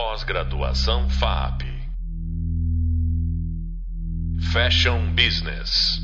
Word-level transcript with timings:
Pós-graduação 0.00 1.10
FAP. 1.10 1.62
Fashion 4.52 5.12
Business. 5.12 5.98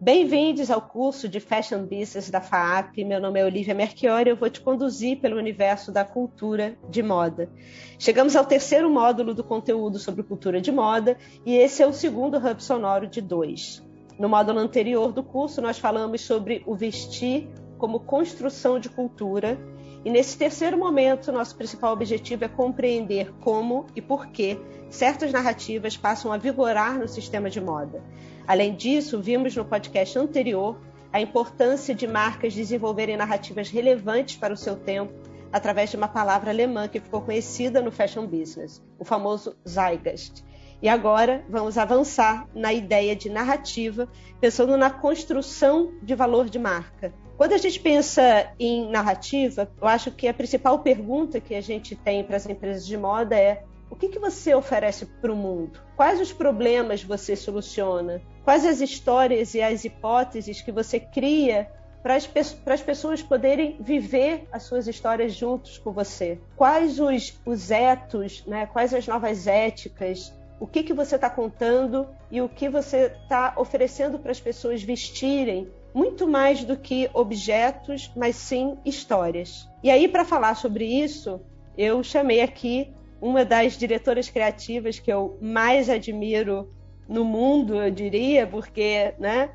Bem-vindos 0.00 0.70
ao 0.70 0.80
curso 0.80 1.28
de 1.28 1.38
Fashion 1.38 1.84
Business 1.84 2.30
da 2.30 2.40
FAAP. 2.40 3.04
Meu 3.04 3.20
nome 3.20 3.38
é 3.38 3.44
Olivia 3.44 3.74
Merchiori 3.74 4.30
e 4.30 4.32
eu 4.32 4.36
vou 4.36 4.48
te 4.48 4.58
conduzir 4.58 5.20
pelo 5.20 5.36
universo 5.36 5.92
da 5.92 6.02
cultura 6.02 6.78
de 6.88 7.02
moda. 7.02 7.50
Chegamos 7.98 8.34
ao 8.34 8.46
terceiro 8.46 8.88
módulo 8.88 9.34
do 9.34 9.44
conteúdo 9.44 9.98
sobre 9.98 10.22
cultura 10.22 10.62
de 10.62 10.72
moda 10.72 11.14
e 11.44 11.56
esse 11.56 11.82
é 11.82 11.86
o 11.86 11.92
segundo 11.92 12.38
hub 12.38 12.62
sonoro 12.62 13.06
de 13.06 13.20
dois. 13.20 13.86
No 14.18 14.30
módulo 14.30 14.60
anterior 14.60 15.12
do 15.12 15.22
curso, 15.22 15.60
nós 15.60 15.78
falamos 15.78 16.22
sobre 16.22 16.62
o 16.64 16.74
vestir 16.74 17.50
como 17.76 18.00
construção 18.00 18.80
de 18.80 18.88
cultura 18.88 19.58
e 20.04 20.10
nesse 20.10 20.38
terceiro 20.38 20.78
momento, 20.78 21.32
nosso 21.32 21.56
principal 21.56 21.92
objetivo 21.92 22.44
é 22.44 22.48
compreender 22.48 23.32
como 23.40 23.86
e 23.96 24.00
por 24.00 24.28
que 24.28 24.58
certas 24.88 25.32
narrativas 25.32 25.96
passam 25.96 26.32
a 26.32 26.38
vigorar 26.38 26.98
no 26.98 27.08
sistema 27.08 27.50
de 27.50 27.60
moda. 27.60 28.02
Além 28.46 28.74
disso, 28.74 29.20
vimos 29.20 29.54
no 29.56 29.64
podcast 29.64 30.18
anterior 30.18 30.78
a 31.12 31.20
importância 31.20 31.94
de 31.94 32.06
marcas 32.06 32.54
desenvolverem 32.54 33.16
narrativas 33.16 33.70
relevantes 33.70 34.36
para 34.36 34.54
o 34.54 34.56
seu 34.56 34.76
tempo 34.76 35.12
através 35.52 35.90
de 35.90 35.96
uma 35.96 36.08
palavra 36.08 36.50
alemã 36.50 36.86
que 36.86 37.00
ficou 37.00 37.22
conhecida 37.22 37.80
no 37.80 37.90
fashion 37.90 38.26
business, 38.26 38.82
o 38.98 39.04
famoso 39.04 39.56
Zeitgeist. 39.66 40.44
E 40.80 40.88
agora 40.88 41.44
vamos 41.48 41.76
avançar 41.76 42.46
na 42.54 42.72
ideia 42.72 43.16
de 43.16 43.28
narrativa, 43.28 44.08
pensando 44.40 44.76
na 44.76 44.90
construção 44.90 45.94
de 46.02 46.14
valor 46.14 46.48
de 46.48 46.58
marca. 46.58 47.12
Quando 47.38 47.52
a 47.52 47.58
gente 47.58 47.78
pensa 47.78 48.50
em 48.58 48.90
narrativa, 48.90 49.70
eu 49.80 49.86
acho 49.86 50.10
que 50.10 50.26
a 50.26 50.34
principal 50.34 50.80
pergunta 50.80 51.40
que 51.40 51.54
a 51.54 51.60
gente 51.60 51.94
tem 51.94 52.24
para 52.24 52.36
as 52.36 52.44
empresas 52.46 52.84
de 52.84 52.96
moda 52.96 53.38
é 53.38 53.62
o 53.88 53.94
que, 53.94 54.08
que 54.08 54.18
você 54.18 54.52
oferece 54.56 55.06
para 55.06 55.32
o 55.32 55.36
mundo? 55.36 55.80
Quais 55.96 56.20
os 56.20 56.32
problemas 56.32 57.04
você 57.04 57.36
soluciona? 57.36 58.20
Quais 58.42 58.66
as 58.66 58.80
histórias 58.80 59.54
e 59.54 59.62
as 59.62 59.84
hipóteses 59.84 60.60
que 60.60 60.72
você 60.72 60.98
cria 60.98 61.70
para 62.02 62.16
as, 62.16 62.82
pessoas 62.82 63.22
poderem 63.22 63.76
viver 63.80 64.48
as 64.50 64.64
suas 64.64 64.88
histórias 64.88 65.32
juntos 65.32 65.78
com 65.78 65.92
você? 65.92 66.40
Quais 66.56 66.98
os, 66.98 67.40
os 67.46 67.70
etos, 67.70 68.44
né? 68.46 68.66
quais 68.66 68.92
as 68.92 69.06
novas 69.06 69.46
éticas? 69.46 70.34
O 70.58 70.66
que, 70.66 70.82
que 70.82 70.92
você 70.92 71.14
está 71.14 71.30
contando 71.30 72.08
e 72.32 72.40
o 72.40 72.48
que 72.48 72.68
você 72.68 73.12
está 73.22 73.54
oferecendo 73.56 74.18
para 74.18 74.32
as 74.32 74.40
pessoas 74.40 74.82
vestirem 74.82 75.70
muito 75.94 76.26
mais 76.26 76.64
do 76.64 76.76
que 76.76 77.08
objetos, 77.12 78.10
mas 78.16 78.36
sim 78.36 78.76
histórias. 78.84 79.68
E 79.82 79.90
aí, 79.90 80.06
para 80.08 80.24
falar 80.24 80.54
sobre 80.54 80.84
isso, 80.84 81.40
eu 81.76 82.02
chamei 82.02 82.40
aqui 82.40 82.92
uma 83.20 83.44
das 83.44 83.76
diretoras 83.76 84.28
criativas 84.28 84.98
que 84.98 85.12
eu 85.12 85.36
mais 85.40 85.88
admiro 85.90 86.72
no 87.08 87.24
mundo, 87.24 87.76
eu 87.76 87.90
diria, 87.90 88.46
porque 88.46 89.14
né, 89.18 89.50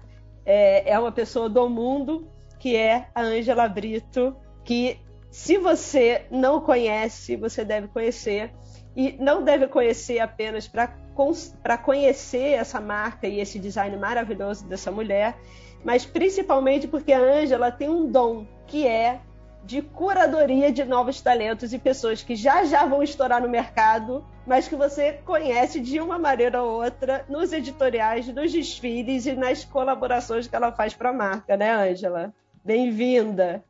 é, 0.45 0.91
é 0.91 0.99
uma 0.99 1.11
pessoa 1.11 1.47
do 1.47 1.69
mundo, 1.69 2.27
que 2.59 2.75
é 2.75 3.07
a 3.13 3.21
Angela 3.21 3.67
Brito, 3.67 4.35
que 4.63 4.99
se 5.29 5.57
você 5.57 6.25
não 6.29 6.61
conhece, 6.61 7.35
você 7.35 7.65
deve 7.65 7.87
conhecer. 7.87 8.53
E 8.95 9.13
não 9.19 9.43
deve 9.43 9.67
conhecer 9.67 10.19
apenas 10.19 10.67
para 10.67 11.77
conhecer 11.77 12.51
essa 12.53 12.79
marca 12.79 13.27
e 13.27 13.39
esse 13.39 13.57
design 13.57 13.97
maravilhoso 13.97 14.67
dessa 14.67 14.91
mulher, 14.91 15.35
mas 15.83 16.05
principalmente 16.05 16.87
porque 16.87 17.11
a 17.11 17.19
Ângela 17.19 17.71
tem 17.71 17.89
um 17.89 18.09
dom 18.09 18.45
que 18.67 18.87
é 18.87 19.19
de 19.65 19.81
curadoria 19.81 20.71
de 20.71 20.83
novos 20.83 21.21
talentos 21.21 21.73
e 21.73 21.79
pessoas 21.79 22.21
que 22.21 22.35
já 22.35 22.65
já 22.65 22.85
vão 22.85 23.01
estourar 23.01 23.41
no 23.41 23.49
mercado, 23.49 24.23
mas 24.45 24.67
que 24.67 24.75
você 24.75 25.13
conhece 25.25 25.79
de 25.79 25.99
uma 25.99 26.19
maneira 26.19 26.61
ou 26.61 26.83
outra 26.83 27.25
nos 27.29 27.53
editoriais, 27.53 28.27
nos 28.27 28.51
desfiles 28.51 29.25
e 29.25 29.33
nas 29.33 29.63
colaborações 29.63 30.47
que 30.47 30.55
ela 30.55 30.71
faz 30.71 30.93
para 30.93 31.09
a 31.09 31.13
marca, 31.13 31.55
né, 31.55 31.71
Ângela? 31.71 32.33
Bem-vinda. 32.63 33.63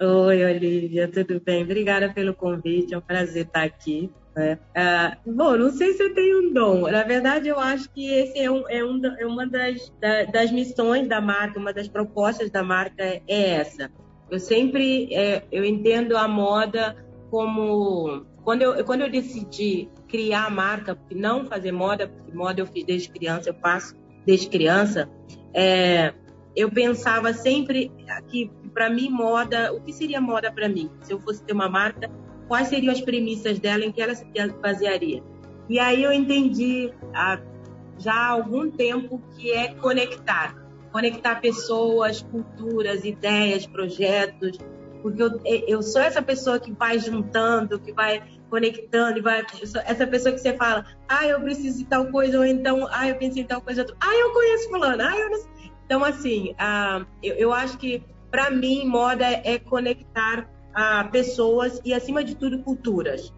Oi, 0.00 0.44
Olivia, 0.44 1.08
tudo 1.08 1.40
bem? 1.40 1.62
Obrigada 1.62 2.12
pelo 2.12 2.34
convite, 2.34 2.92
é 2.92 2.98
um 2.98 3.00
prazer 3.00 3.46
estar 3.46 3.62
aqui. 3.62 4.12
Né? 4.36 4.58
Bom, 5.24 5.56
não 5.56 5.70
sei 5.70 5.92
se 5.92 6.02
eu 6.02 6.14
tenho 6.14 6.48
um 6.48 6.52
dom. 6.52 6.90
Na 6.90 7.02
verdade, 7.04 7.48
eu 7.48 7.58
acho 7.58 7.88
que 7.90 8.10
esse 8.10 8.38
é, 8.38 8.50
um, 8.50 8.68
é, 8.68 8.84
um, 8.84 9.00
é 9.18 9.26
uma 9.26 9.46
das, 9.46 9.92
da, 10.00 10.24
das 10.24 10.50
missões 10.50 11.08
da 11.08 11.20
marca, 11.20 11.58
uma 11.58 11.72
das 11.72 11.88
propostas 11.88 12.50
da 12.50 12.62
marca 12.62 13.02
é 13.02 13.22
essa. 13.28 13.90
Eu 14.30 14.40
sempre 14.40 15.14
é, 15.14 15.44
eu 15.52 15.64
entendo 15.64 16.16
a 16.16 16.26
moda 16.26 16.96
como 17.30 18.24
quando 18.42 18.62
eu 18.62 18.84
quando 18.84 19.02
eu 19.02 19.10
decidi 19.10 19.88
criar 20.08 20.46
a 20.46 20.50
marca, 20.50 20.98
não 21.12 21.44
fazer 21.46 21.72
moda, 21.72 22.08
porque 22.08 22.36
moda 22.36 22.60
eu 22.60 22.66
fiz 22.66 22.84
desde 22.84 23.10
criança, 23.10 23.50
eu 23.50 23.54
faço 23.54 23.94
desde 24.26 24.48
criança. 24.48 25.08
É, 25.52 26.12
eu 26.56 26.70
pensava 26.70 27.32
sempre 27.32 27.92
que 28.28 28.50
para 28.72 28.90
mim 28.90 29.08
moda, 29.08 29.72
o 29.72 29.80
que 29.80 29.92
seria 29.92 30.20
moda 30.20 30.50
para 30.50 30.68
mim? 30.68 30.90
Se 31.02 31.12
eu 31.12 31.20
fosse 31.20 31.42
ter 31.44 31.52
uma 31.52 31.68
marca, 31.68 32.10
quais 32.48 32.68
seriam 32.68 32.92
as 32.92 33.00
premissas 33.00 33.58
dela, 33.58 33.84
em 33.84 33.92
que 33.92 34.00
ela 34.00 34.14
se 34.14 34.24
basearia. 34.60 35.22
E 35.68 35.78
aí 35.78 36.02
eu 36.02 36.12
entendi 36.12 36.92
há 37.14 37.40
já 37.98 38.12
há 38.12 38.28
algum 38.28 38.70
tempo 38.70 39.22
que 39.36 39.52
é 39.52 39.74
conectar, 39.74 40.54
conectar 40.92 41.40
pessoas, 41.40 42.22
culturas, 42.22 43.04
ideias, 43.04 43.66
projetos, 43.66 44.58
porque 45.02 45.22
eu, 45.22 45.40
eu 45.44 45.82
sou 45.82 46.00
essa 46.00 46.22
pessoa 46.22 46.58
que 46.58 46.72
vai 46.72 46.98
juntando, 46.98 47.78
que 47.78 47.92
vai 47.92 48.22
conectando, 48.48 49.18
e 49.18 49.20
vai, 49.22 49.44
essa 49.84 50.06
pessoa 50.06 50.32
que 50.34 50.40
você 50.40 50.56
fala, 50.56 50.86
ah, 51.08 51.26
eu 51.26 51.40
preciso 51.40 51.78
de 51.78 51.84
tal 51.84 52.06
coisa, 52.06 52.38
ou 52.38 52.44
então, 52.44 52.88
ah, 52.90 53.08
eu 53.08 53.16
pensei 53.16 53.42
em 53.42 53.46
tal 53.46 53.60
coisa, 53.60 53.84
ah, 54.00 54.14
eu 54.14 54.32
conheço 54.32 54.68
fulano, 54.70 55.02
ah, 55.02 55.16
eu 55.16 55.30
não. 55.30 55.44
Então, 55.84 56.04
assim, 56.04 56.54
ah, 56.58 57.04
eu, 57.22 57.34
eu 57.34 57.52
acho 57.52 57.76
que, 57.76 58.02
para 58.30 58.50
mim, 58.50 58.86
moda 58.86 59.26
é 59.26 59.58
conectar 59.58 60.48
a 60.74 61.04
pessoas 61.04 61.80
e, 61.84 61.94
acima 61.94 62.24
de 62.24 62.34
tudo, 62.34 62.58
culturas. 62.62 63.32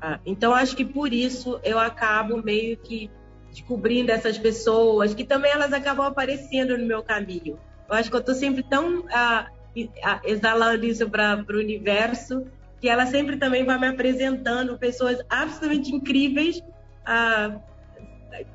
Ah, 0.00 0.18
então, 0.24 0.54
acho 0.54 0.74
que 0.74 0.84
por 0.84 1.12
isso 1.12 1.60
eu 1.62 1.78
acabo 1.78 2.42
meio 2.42 2.76
que 2.76 3.10
descobrindo 3.50 4.10
essas 4.10 4.36
pessoas, 4.36 5.14
que 5.14 5.24
também 5.24 5.52
elas 5.52 5.72
acabam 5.72 6.06
aparecendo 6.06 6.76
no 6.76 6.84
meu 6.84 7.02
caminho. 7.02 7.58
Eu 7.88 7.94
acho 7.94 8.10
que 8.10 8.16
eu 8.16 8.20
estou 8.20 8.34
sempre 8.34 8.62
tão 8.62 9.04
ah, 9.12 9.48
ah, 10.02 10.20
exalando 10.24 10.84
isso 10.84 11.08
para 11.08 11.44
o 11.48 11.58
universo, 11.58 12.46
que 12.80 12.88
ela 12.88 13.06
sempre 13.06 13.36
também 13.36 13.64
vai 13.64 13.78
me 13.78 13.86
apresentando 13.86 14.78
pessoas 14.78 15.18
absolutamente 15.28 15.94
incríveis, 15.94 16.62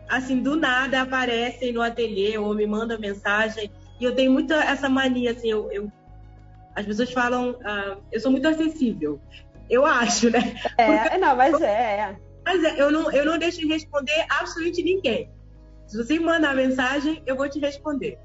assim, 0.07 0.41
do 0.41 0.55
nada 0.55 1.01
aparecem 1.01 1.71
no 1.71 1.81
ateliê 1.81 2.37
ou 2.37 2.53
me 2.53 2.67
mandam 2.67 2.99
mensagem. 2.99 3.71
E 3.99 4.03
eu 4.03 4.13
tenho 4.13 4.31
muito 4.31 4.53
essa 4.53 4.87
mania, 4.89 5.31
assim, 5.31 5.49
eu, 5.49 5.71
eu 5.71 5.91
as 6.79 6.85
pessoas 6.85 7.11
falam, 7.11 7.51
uh, 7.51 8.01
eu 8.09 8.19
sou 8.21 8.31
muito 8.31 8.47
acessível. 8.47 9.19
Eu 9.69 9.85
acho, 9.85 10.29
né? 10.29 10.55
É, 10.77 10.97
Porque, 10.97 11.17
não, 11.17 11.35
mas 11.35 11.61
é, 11.61 11.67
é. 11.67 12.15
Mas 12.45 12.63
é, 12.63 12.81
eu 12.81 12.89
não, 12.89 13.11
eu 13.11 13.25
não 13.25 13.37
deixo 13.37 13.59
de 13.59 13.67
responder 13.67 14.25
absolutamente 14.29 14.81
ninguém. 14.81 15.29
Se 15.85 15.97
você 15.97 16.13
me 16.13 16.25
mandar 16.25 16.55
mensagem, 16.55 17.21
eu 17.25 17.35
vou 17.35 17.49
te 17.49 17.59
responder. 17.59 18.17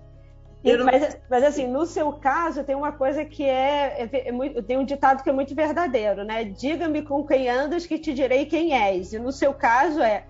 Não... 0.62 0.86
Mas, 0.86 1.18
mas, 1.28 1.42
assim, 1.42 1.66
no 1.66 1.84
seu 1.84 2.12
caso, 2.12 2.64
tem 2.64 2.74
uma 2.74 2.92
coisa 2.92 3.24
que 3.24 3.42
é, 3.42 4.08
é, 4.10 4.28
é 4.28 4.32
muito, 4.32 4.62
tem 4.62 4.78
um 4.78 4.84
ditado 4.84 5.22
que 5.22 5.28
é 5.28 5.32
muito 5.32 5.54
verdadeiro, 5.54 6.24
né? 6.24 6.44
Diga-me 6.44 7.02
com 7.02 7.26
quem 7.26 7.50
andas 7.50 7.86
que 7.86 7.98
te 7.98 8.14
direi 8.14 8.46
quem 8.46 8.72
és. 8.72 9.12
E 9.12 9.18
no 9.18 9.32
seu 9.32 9.52
caso 9.52 10.00
é 10.00 10.24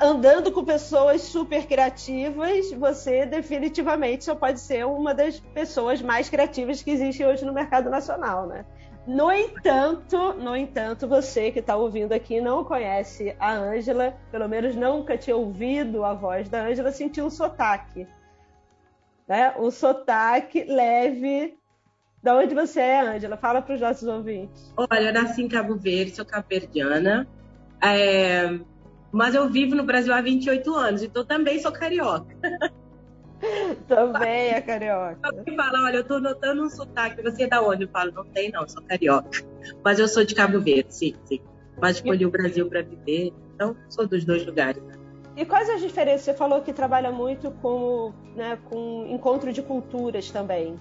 andando 0.00 0.52
com 0.52 0.64
pessoas 0.64 1.22
super 1.22 1.66
criativas, 1.66 2.70
você 2.72 3.26
definitivamente 3.26 4.24
só 4.24 4.34
pode 4.34 4.60
ser 4.60 4.86
uma 4.86 5.12
das 5.12 5.40
pessoas 5.40 6.00
mais 6.00 6.28
criativas 6.30 6.82
que 6.82 6.90
existem 6.90 7.26
hoje 7.26 7.44
no 7.44 7.52
mercado 7.52 7.90
nacional, 7.90 8.46
né? 8.46 8.64
No 9.04 9.32
entanto, 9.32 10.34
no 10.34 10.56
entanto, 10.56 11.08
você 11.08 11.50
que 11.50 11.58
está 11.58 11.74
ouvindo 11.74 12.12
aqui 12.12 12.40
não 12.40 12.64
conhece 12.64 13.34
a 13.40 13.52
Ângela, 13.52 14.16
pelo 14.30 14.48
menos 14.48 14.76
nunca 14.76 15.18
tinha 15.18 15.36
ouvido 15.36 16.04
a 16.04 16.14
voz 16.14 16.48
da 16.48 16.62
Ângela, 16.62 16.92
sentiu 16.92 17.26
um 17.26 17.30
sotaque. 17.30 18.06
Né? 19.26 19.52
Um 19.58 19.70
sotaque 19.72 20.62
leve. 20.64 21.58
Da 22.22 22.36
onde 22.36 22.54
você 22.54 22.78
é, 22.78 23.00
Ângela? 23.00 23.36
Fala 23.36 23.60
para 23.60 23.74
os 23.74 23.80
nossos 23.80 24.06
ouvintes. 24.06 24.72
Olha, 24.76 25.08
eu 25.08 25.12
nasci 25.12 25.42
em 25.42 25.48
Cabo 25.48 25.74
Verde, 25.74 26.14
sou 26.14 26.24
caperdiana. 26.24 27.26
É, 27.82 28.60
mas 29.12 29.34
eu 29.34 29.48
vivo 29.48 29.74
no 29.74 29.84
Brasil 29.84 30.12
há 30.12 30.20
28 30.20 30.74
anos, 30.74 31.02
então 31.02 31.24
também 31.24 31.60
sou 31.60 31.70
carioca. 31.70 32.34
também 33.86 34.50
é 34.50 34.60
carioca. 34.60 35.18
Alguém 35.22 35.56
fala, 35.56 35.84
olha, 35.84 35.96
eu 35.96 36.04
tô 36.04 36.18
notando 36.18 36.62
um 36.62 36.70
sotaque, 36.70 37.22
você 37.22 37.44
é 37.44 37.46
da 37.46 37.60
onde? 37.60 37.84
Eu 37.84 37.88
falo, 37.88 38.10
não 38.12 38.24
tem 38.24 38.50
não, 38.50 38.66
sou 38.66 38.82
carioca. 38.82 39.28
Mas 39.84 39.98
eu 39.98 40.08
sou 40.08 40.24
de 40.24 40.34
Cabo 40.34 40.58
Verde, 40.60 40.94
sim, 40.94 41.14
sim. 41.24 41.40
Mas 41.80 41.96
escolhi 41.96 42.24
o 42.24 42.30
Brasil 42.30 42.68
para 42.68 42.82
viver, 42.82 43.32
então 43.54 43.76
sou 43.90 44.06
dos 44.06 44.24
dois 44.24 44.46
lugares. 44.46 44.82
E 45.36 45.44
quais 45.44 45.68
as 45.68 45.80
diferenças? 45.80 46.22
Você 46.22 46.34
falou 46.34 46.60
que 46.62 46.72
trabalha 46.72 47.10
muito 47.10 47.50
com, 47.50 48.12
né, 48.34 48.58
com 48.64 49.06
encontro 49.08 49.52
de 49.52 49.62
culturas 49.62 50.30
também. 50.30 50.78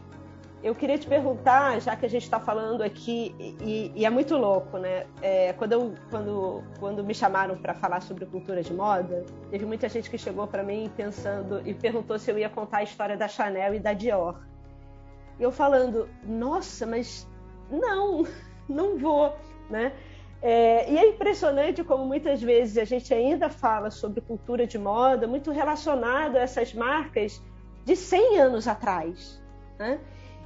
Eu 0.64 0.76
queria 0.76 0.98
te 0.98 1.08
perguntar, 1.08 1.82
já 1.82 1.96
que 1.96 2.06
a 2.06 2.10
gente 2.10 2.24
está 2.24 2.40
falando 2.40 2.84
aqui, 2.84 3.36
e, 3.40 3.92
e, 3.96 4.06
é 4.06 4.10
muito 4.10 4.38
louco, 4.38 4.78
né? 4.78 5.08
É, 5.22 5.54
quando, 5.54 5.72
eu, 5.72 5.96
quando, 6.10 6.64
quando 6.80 7.04
me 7.04 7.16
chamaram 7.16 7.58
para 7.58 7.74
falar 7.74 8.02
sobre 8.02 8.26
cultura 8.28 8.62
de 8.62 8.74
moda, 8.74 9.26
teve 9.50 9.66
muita 9.66 9.90
gente 9.90 10.10
que 10.10 10.18
chegou 10.18 10.46
para 10.46 10.62
mim 10.62 10.92
pensando 10.96 11.62
e 11.66 11.74
perguntou 11.74 12.20
se 12.20 12.30
eu 12.30 12.38
ia 12.38 12.50
contar 12.50 12.78
a 12.78 12.84
história 12.84 13.18
da 13.18 13.28
Chanel 13.28 13.74
e 13.74 13.80
da 13.80 13.94
Dior. 13.94 14.40
E 15.40 15.44
eu 15.44 15.52
falando, 15.52 16.08
nossa, 16.24 16.86
mas 16.86 17.28
não, 17.72 18.24
não 18.70 19.00
vou, 19.00 19.36
né? 19.68 19.94
É, 20.44 20.92
e 20.92 20.98
é 20.98 21.08
impressionante 21.08 21.84
como 21.84 22.06
muitas 22.06 22.42
vezes 22.42 22.78
a 22.78 22.84
gente 22.84 23.14
ainda 23.14 23.50
fala 23.50 23.92
sobre 23.92 24.22
cultura 24.22 24.66
de 24.66 24.78
moda 24.78 25.28
muito 25.28 25.52
relacionado 25.52 26.36
a 26.36 26.40
essas 26.40 26.74
marcas 26.74 27.42
de 27.86 27.96
100 27.96 28.40
anos 28.40 28.68
atrás. 28.68 29.42
Né? 29.78 30.00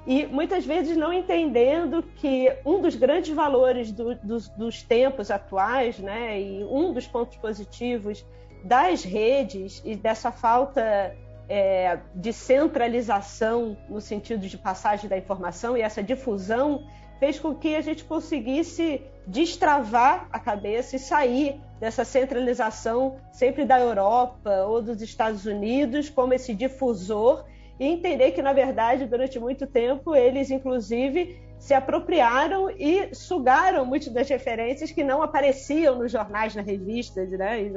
E 0.08 0.26
muitas 0.28 0.66
vezes 0.66 0.96
não 0.96 1.12
entendendo 1.12 2.04
que 2.18 2.56
um 2.64 2.80
dos 2.80 2.96
grandes 2.96 3.36
valores 3.36 3.92
do, 3.92 4.14
dos, 4.16 4.48
dos 4.50 4.84
tempos 4.84 5.32
atuais, 5.32 5.98
né, 5.98 6.40
e 6.40 6.64
um 6.64 6.94
dos 6.94 7.08
pontos 7.08 7.38
positivos 7.38 8.24
das 8.64 9.04
redes 9.04 9.82
e 9.84 9.96
dessa 9.96 10.32
falta 10.32 11.16
é, 11.50 12.00
de 12.14 12.34
centralização 12.34 13.78
no 13.90 14.02
sentido 14.02 14.48
de 14.48 14.58
passagem 14.58 15.10
da 15.10 15.18
informação 15.18 15.78
e 15.78 15.82
essa 15.82 16.02
difusão 16.02 16.84
fez 17.20 17.40
com 17.40 17.56
que 17.56 17.76
a 17.76 17.82
gente 17.82 18.04
conseguisse 18.04 19.02
destravar 19.26 20.28
a 20.32 20.40
cabeça 20.40 20.96
e 20.96 21.00
sair 21.00 21.60
dessa 21.80 22.04
centralização 22.04 23.18
sempre 23.32 23.66
da 23.66 23.80
Europa 23.80 24.66
ou 24.68 24.82
dos 24.82 25.02
Estados 25.02 25.46
Unidos 25.46 26.10
como 26.10 26.34
esse 26.34 26.54
difusor 26.54 27.46
e 27.80 27.86
entender 27.86 28.32
que, 28.32 28.42
na 28.42 28.54
verdade, 28.54 29.06
durante 29.06 29.40
muito 29.40 29.68
tempo, 29.68 30.16
eles, 30.16 30.50
inclusive, 30.50 31.40
se 31.58 31.74
apropriaram 31.74 32.70
e 32.70 33.14
sugaram 33.14 33.86
muitas 33.86 34.10
das 34.10 34.30
referências 34.30 34.92
que 34.92 35.04
não 35.04 35.22
apareciam 35.22 35.96
nos 35.96 36.12
jornais, 36.12 36.56
nas 36.56 36.66
revistas, 36.66 37.30
né? 37.32 37.62
E 37.62 37.72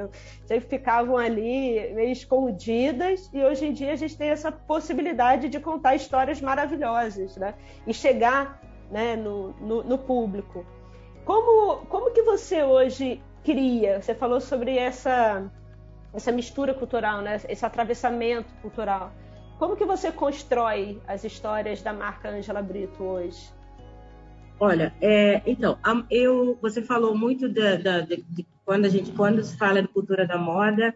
sempre 0.46 0.68
ficavam 0.68 1.16
ali 1.16 1.92
meio 1.94 2.12
escondidas. 2.12 3.30
E 3.32 3.42
hoje 3.42 3.66
em 3.66 3.72
dia 3.72 3.92
a 3.92 3.96
gente 3.96 4.16
tem 4.16 4.28
essa 4.28 4.52
possibilidade 4.52 5.48
de 5.48 5.58
contar 5.58 5.94
histórias 5.94 6.40
maravilhosas, 6.40 7.36
né? 7.36 7.54
E 7.86 7.94
chegar 7.94 8.60
né, 8.90 9.16
no, 9.16 9.50
no, 9.60 9.82
no 9.82 9.98
público. 9.98 10.64
Como, 11.24 11.86
como 11.86 12.10
que 12.12 12.22
você 12.22 12.62
hoje 12.62 13.20
cria? 13.44 14.00
Você 14.00 14.14
falou 14.14 14.40
sobre 14.40 14.76
essa, 14.76 15.50
essa 16.12 16.32
mistura 16.32 16.74
cultural, 16.74 17.20
né? 17.20 17.40
esse 17.48 17.64
atravessamento 17.64 18.52
cultural. 18.60 19.12
Como 19.58 19.76
que 19.76 19.84
você 19.84 20.12
constrói 20.12 21.00
as 21.06 21.24
histórias 21.24 21.82
da 21.82 21.92
marca 21.92 22.30
Angela 22.30 22.62
Brito 22.62 23.02
hoje? 23.02 23.50
Olha, 24.60 24.94
é, 25.00 25.42
então, 25.46 25.78
eu, 26.10 26.56
você 26.60 26.82
falou 26.82 27.16
muito 27.16 27.48
de, 27.48 27.76
de, 27.76 28.24
de, 28.28 28.46
quando 28.64 28.84
a 28.84 28.88
gente 28.88 29.12
quando 29.12 29.42
se 29.42 29.56
fala 29.56 29.82
de 29.82 29.88
cultura 29.88 30.26
da 30.26 30.36
moda, 30.36 30.94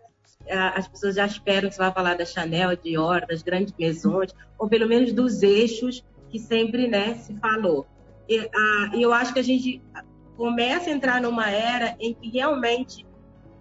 as 0.75 0.89
pessoas 0.89 1.15
já 1.15 1.27
esperam 1.27 1.69
que 1.69 1.75
você 1.75 1.81
vai 1.81 1.93
falar 1.93 2.17
da 2.17 2.25
Chanel, 2.25 2.77
Dior, 2.77 3.25
das 3.27 3.43
grandes 3.43 3.75
maisons, 3.79 4.35
ou 4.59 4.69
pelo 4.69 4.89
menos 4.89 5.13
dos 5.13 5.43
eixos 5.43 6.05
que 6.29 6.39
sempre 6.39 6.89
né, 6.89 7.15
se 7.15 7.35
falou. 7.39 7.87
E 8.29 8.39
a, 8.39 8.91
eu 8.95 9.13
acho 9.13 9.33
que 9.33 9.41
a 9.41 9.45
gente 9.45 9.83
começa 10.37 10.91
a 10.91 10.93
entrar 10.93 11.21
numa 11.21 11.51
era 11.51 11.97
em 12.01 12.15
que 12.15 12.29
realmente 12.31 13.07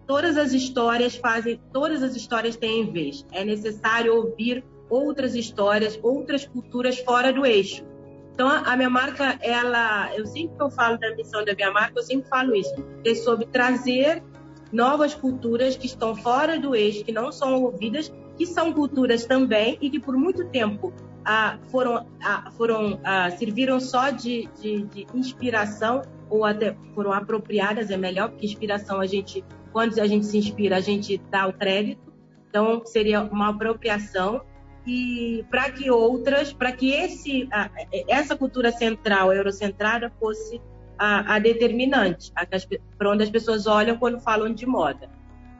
todas 0.07 0.37
as 0.37 0.51
histórias 0.51 1.15
fazem, 1.15 1.59
todas 1.71 2.01
as 2.01 2.15
histórias 2.15 2.55
têm 2.55 2.91
vez. 2.91 3.25
É 3.31 3.43
necessário 3.43 4.15
ouvir 4.15 4.63
outras 4.91 5.33
histórias, 5.33 5.97
outras 6.03 6.45
culturas 6.45 6.99
fora 6.99 7.31
do 7.31 7.45
eixo. 7.45 7.83
Então, 8.33 8.47
a 8.47 8.75
minha 8.75 8.89
marca, 8.89 9.37
ela, 9.41 10.13
eu 10.15 10.25
sempre 10.25 10.55
que 10.55 10.63
eu 10.63 10.69
falo 10.69 10.97
da 10.97 11.15
missão 11.15 11.43
da 11.43 11.53
minha 11.53 11.71
marca, 11.71 11.93
eu 11.99 12.03
sempre 12.03 12.29
falo 12.29 12.55
isso, 12.55 12.73
é 13.05 13.15
sobre 13.15 13.45
trazer 13.45 14.21
novas 14.71 15.13
culturas 15.13 15.75
que 15.75 15.85
estão 15.85 16.15
fora 16.15 16.59
do 16.59 16.75
eixo, 16.75 17.03
que 17.03 17.11
não 17.11 17.31
são 17.31 17.61
ouvidas, 17.63 18.11
que 18.37 18.45
são 18.45 18.73
culturas 18.73 19.25
também 19.25 19.77
e 19.81 19.89
que 19.89 19.99
por 19.99 20.15
muito 20.15 20.45
tempo 20.45 20.93
ah, 21.23 21.57
foram, 21.69 22.07
ah, 22.23 22.49
foram 22.57 22.99
ah, 23.03 23.29
serviram 23.31 23.79
só 23.79 24.09
de, 24.09 24.49
de, 24.59 24.83
de, 24.85 25.07
inspiração 25.13 26.01
ou 26.29 26.43
até 26.43 26.75
foram 26.95 27.13
apropriadas 27.13 27.91
é 27.91 27.97
melhor 27.97 28.29
porque 28.29 28.45
inspiração 28.45 28.99
a 28.99 29.05
gente 29.05 29.43
quando 29.71 29.99
a 29.99 30.07
gente 30.07 30.25
se 30.25 30.37
inspira 30.37 30.77
a 30.77 30.79
gente 30.79 31.21
dá 31.29 31.45
o 31.47 31.53
crédito 31.53 32.11
então 32.49 32.81
seria 32.85 33.21
uma 33.21 33.49
apropriação 33.49 34.41
e 34.85 35.45
para 35.49 35.69
que 35.71 35.91
outras 35.91 36.51
para 36.51 36.71
que 36.71 36.91
esse 36.91 37.47
essa 38.07 38.35
cultura 38.35 38.71
central 38.71 39.31
eurocentrada 39.31 40.11
fosse 40.19 40.59
a, 40.97 41.35
a 41.35 41.39
determinante 41.39 42.31
para 42.97 43.11
onde 43.11 43.23
as 43.23 43.29
pessoas 43.29 43.67
olham 43.67 43.97
quando 43.97 44.19
falam 44.19 44.51
de 44.53 44.65
moda 44.65 45.09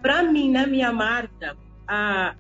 para 0.02 0.24
mim 0.24 0.50
na 0.50 0.66
minha 0.66 0.92
marca 0.92 1.56
a, 1.88 2.36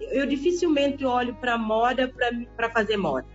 eu 0.00 0.26
dificilmente 0.26 1.04
olho 1.04 1.34
para 1.34 1.58
moda 1.58 2.12
para 2.56 2.70
fazer 2.70 2.96
moda. 2.96 3.26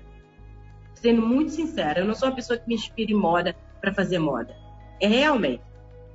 Sendo 0.94 1.22
muito 1.22 1.52
sincera, 1.52 2.00
eu 2.00 2.06
não 2.06 2.16
sou 2.16 2.30
uma 2.30 2.36
pessoa 2.36 2.58
que 2.58 2.68
me 2.68 2.76
inspira 2.76 3.12
em 3.12 3.16
moda 3.16 3.56
para 3.80 3.94
fazer 3.94 4.20
moda. 4.20 4.56
É 5.00 5.08
realmente. 5.08 5.62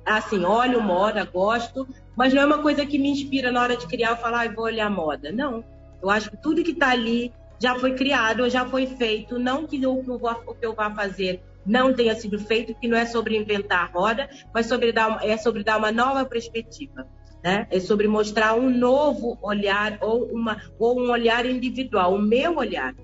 Assim, 0.05 0.43
olho 0.43 0.81
moda, 0.81 1.23
gosto, 1.23 1.87
mas 2.15 2.33
não 2.33 2.41
é 2.41 2.45
uma 2.45 2.61
coisa 2.61 2.85
que 2.85 2.97
me 2.97 3.09
inspira 3.09 3.51
na 3.51 3.61
hora 3.61 3.77
de 3.77 3.87
criar, 3.87 4.09
eu 4.09 4.17
falar, 4.17 4.47
ah, 4.47 4.51
vou 4.51 4.65
olhar 4.65 4.89
moda. 4.89 5.31
Não. 5.31 5.63
Eu 6.01 6.09
acho 6.09 6.31
que 6.31 6.37
tudo 6.37 6.63
que 6.63 6.71
está 6.71 6.89
ali 6.89 7.33
já 7.59 7.75
foi 7.75 7.93
criado, 7.93 8.49
já 8.49 8.65
foi 8.65 8.87
feito, 8.87 9.37
não 9.37 9.67
que 9.67 9.85
o 9.85 10.55
que 10.55 10.65
eu 10.65 10.73
vá 10.73 10.89
fazer 10.89 11.41
não 11.65 11.93
tenha 11.93 12.15
sido 12.15 12.39
feito, 12.39 12.73
que 12.73 12.87
não 12.87 12.97
é 12.97 13.05
sobre 13.05 13.37
inventar 13.37 13.83
a 13.83 13.85
roda, 13.85 14.29
mas 14.53 14.65
sobre 14.65 14.91
dar, 14.91 15.23
é 15.23 15.37
sobre 15.37 15.63
dar 15.63 15.77
uma 15.77 15.91
nova 15.91 16.25
perspectiva. 16.25 17.07
Né? 17.43 17.67
É 17.71 17.79
sobre 17.79 18.07
mostrar 18.07 18.55
um 18.55 18.69
novo 18.69 19.37
olhar 19.41 19.97
ou, 20.01 20.25
uma, 20.25 20.61
ou 20.77 20.99
um 20.99 21.09
olhar 21.09 21.45
individual, 21.45 22.13
o 22.15 22.21
meu 22.21 22.57
olhar 22.57 22.95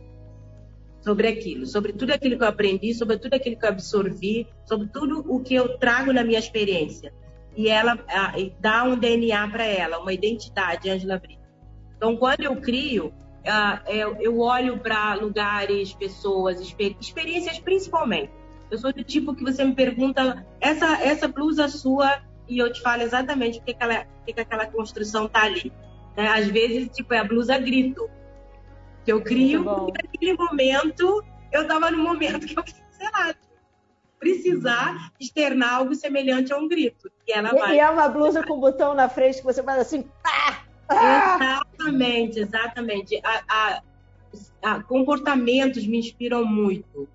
sobre 1.01 1.27
aquilo, 1.27 1.65
sobre 1.65 1.94
tudo 1.94 2.11
aquilo 2.11 2.38
que 2.38 2.44
eu 2.44 2.47
aprendi, 2.47 2.94
sobre 2.94 3.17
tudo 3.17 3.33
aquilo 3.33 3.57
que 3.57 3.65
eu 3.65 3.69
absorvi, 3.69 4.47
sobre 4.65 4.88
tudo 4.88 5.23
o 5.27 5.39
que 5.39 5.55
eu 5.55 5.77
trago 5.77 6.11
na 6.11 6.23
minha 6.23 6.38
experiência. 6.38 7.13
E 7.55 7.69
ela 7.69 7.97
a, 8.09 8.33
dá 8.59 8.83
um 8.83 8.97
DNA 8.97 9.47
para 9.47 9.65
ela, 9.65 9.99
uma 9.99 10.13
identidade, 10.13 10.89
Angela 10.89 11.17
Brito. 11.17 11.37
Então, 11.97 12.15
quando 12.15 12.41
eu 12.41 12.55
crio, 12.57 13.11
a, 13.45 13.81
eu, 13.88 14.15
eu, 14.19 14.39
olho 14.39 14.77
para 14.77 15.15
lugares, 15.15 15.94
pessoas, 15.94 16.61
exper, 16.61 16.95
experiências 16.99 17.59
principalmente. 17.59 18.31
Eu 18.69 18.77
sou 18.77 18.94
do 18.94 19.03
tipo 19.03 19.33
que 19.33 19.44
você 19.44 19.63
me 19.63 19.73
pergunta, 19.73 20.45
essa, 20.59 21.01
essa 21.01 21.27
blusa 21.27 21.67
sua 21.67 22.21
e 22.47 22.57
eu 22.57 22.71
te 22.71 22.81
falo 22.81 23.01
exatamente 23.01 23.59
o 23.59 23.61
que, 23.61 23.71
aquela, 23.71 24.06
que, 24.25 24.33
que 24.33 24.39
aquela 24.39 24.66
construção 24.68 25.27
tá 25.27 25.44
ali. 25.44 25.71
Né? 26.16 26.27
Às 26.27 26.47
vezes, 26.47 26.89
tipo, 26.89 27.13
é 27.13 27.19
a 27.19 27.23
blusa 27.23 27.57
grito. 27.57 28.09
Que 29.04 29.11
eu 29.11 29.21
crio, 29.21 29.63
porque 29.63 30.01
naquele 30.04 30.33
momento, 30.33 31.23
eu 31.51 31.61
estava 31.61 31.89
no 31.89 31.97
momento 31.97 32.45
que 32.45 32.59
eu, 32.59 32.63
sei 32.92 33.09
lá, 33.09 33.33
precisar 34.19 35.13
externar 35.19 35.75
algo 35.75 35.95
semelhante 35.95 36.51
a 36.51 36.57
um 36.57 36.68
grito. 36.68 37.09
E 37.25 37.31
ela 37.31 37.49
e, 37.56 37.59
vai. 37.59 37.75
E 37.75 37.80
é 37.80 37.89
uma 37.89 38.09
blusa 38.09 38.44
com 38.44 38.59
botão 38.59 38.94
na 38.94 39.07
frente 39.07 39.37
que 39.37 39.45
você 39.45 39.63
faz 39.63 39.80
assim, 39.80 40.04
pá! 40.21 40.67
Exatamente, 40.89 42.39
exatamente. 42.39 43.21
A, 43.23 43.44
a, 43.47 43.81
a, 44.63 44.83
comportamentos 44.83 45.85
me 45.85 45.99
inspiram 45.99 46.45
muito. 46.45 47.07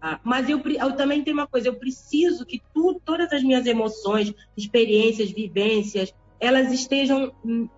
Ah, 0.00 0.18
mas 0.24 0.48
eu, 0.48 0.58
eu, 0.58 0.96
também 0.96 1.22
tenho 1.22 1.36
uma 1.36 1.46
coisa, 1.46 1.68
eu 1.68 1.74
preciso 1.74 2.46
que 2.46 2.62
tu, 2.72 3.00
todas 3.04 3.30
as 3.32 3.42
minhas 3.42 3.66
emoções, 3.66 4.32
experiências, 4.56 5.30
vivências, 5.30 6.14
elas 6.38 6.72
estejam 6.72 7.32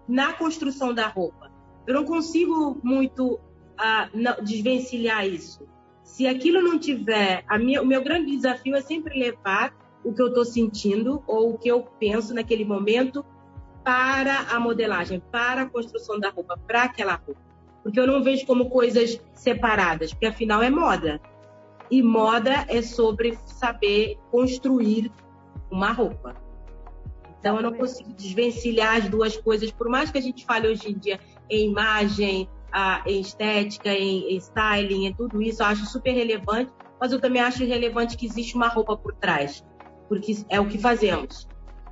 na 0.09 0.33
construção 0.33 0.95
da 0.95 1.09
roupa. 1.09 1.51
Eu 1.85 1.95
não 1.95 2.05
consigo 2.05 2.79
muito 2.83 3.41
ah, 3.77 4.09
não, 4.15 4.37
desvencilhar 4.43 5.27
isso. 5.27 5.67
Se 6.05 6.27
aquilo 6.27 6.63
não 6.63 6.79
tiver, 6.79 7.45
minha, 7.59 7.83
o 7.83 7.87
meu 7.87 8.03
grande 8.05 8.37
desafio 8.37 8.77
é 8.77 8.81
sempre 8.81 9.19
levar 9.19 9.75
o 10.05 10.13
que 10.13 10.23
eu 10.23 10.29
estou 10.29 10.45
sentindo 10.45 11.23
ou 11.27 11.55
o 11.55 11.59
que 11.59 11.69
eu 11.69 11.83
penso 11.99 12.33
naquele 12.35 12.65
momento 12.65 13.25
para 13.85 14.41
a 14.51 14.61
modelagem, 14.61 15.23
para 15.31 15.63
a 15.63 15.67
construção 15.67 16.19
da 16.19 16.31
roupa, 16.31 16.57
para 16.67 16.85
aquela 16.85 17.15
roupa. 17.15 17.41
Porque 17.83 17.99
eu 17.99 18.07
não 18.07 18.23
vejo 18.23 18.47
como 18.47 18.71
coisas 18.71 19.21
separadas, 19.35 20.13
porque 20.13 20.27
afinal 20.27 20.63
é 20.63 20.71
moda. 20.71 21.21
E 21.91 22.03
moda 22.03 22.65
é 22.69 22.81
sobre 22.81 23.37
saber 23.45 24.19
construir 24.31 25.11
uma 25.71 25.93
roupa. 25.93 26.35
Então 27.39 27.57
eu 27.57 27.63
não 27.63 27.73
consigo 27.73 28.13
desvencilhar 28.13 28.99
as 28.99 29.09
duas 29.09 29.37
coisas, 29.37 29.73
por 29.73 29.89
mais 29.89 30.11
que 30.11 30.19
a 30.19 30.23
gente 30.23 30.45
fale 30.45 30.69
hoje 30.69 30.91
em 30.91 30.97
dia 30.97 31.19
em 31.51 31.69
imagem, 31.69 32.49
em 33.05 33.21
estética, 33.21 33.91
em, 33.91 34.37
styling, 34.37 35.07
em 35.07 35.15
tudo 35.15 35.43
isso, 35.43 35.63
eu 35.63 35.67
acho 35.67 35.85
super 35.87 36.13
relevante, 36.13 36.73
mas 37.01 37.13
eu 37.13 37.21
também 37.21 37.43
acho 37.43 37.65
relevante 37.65 38.17
que 38.17 38.27
existe 38.27 38.55
uma 38.55 38.69
roupa 38.69 38.97
por 38.97 39.13
trás, 39.15 39.65
porque 40.09 40.45
é 40.49 40.61
o 40.61 40.69
que 40.69 40.79
fazemos. 40.79 41.49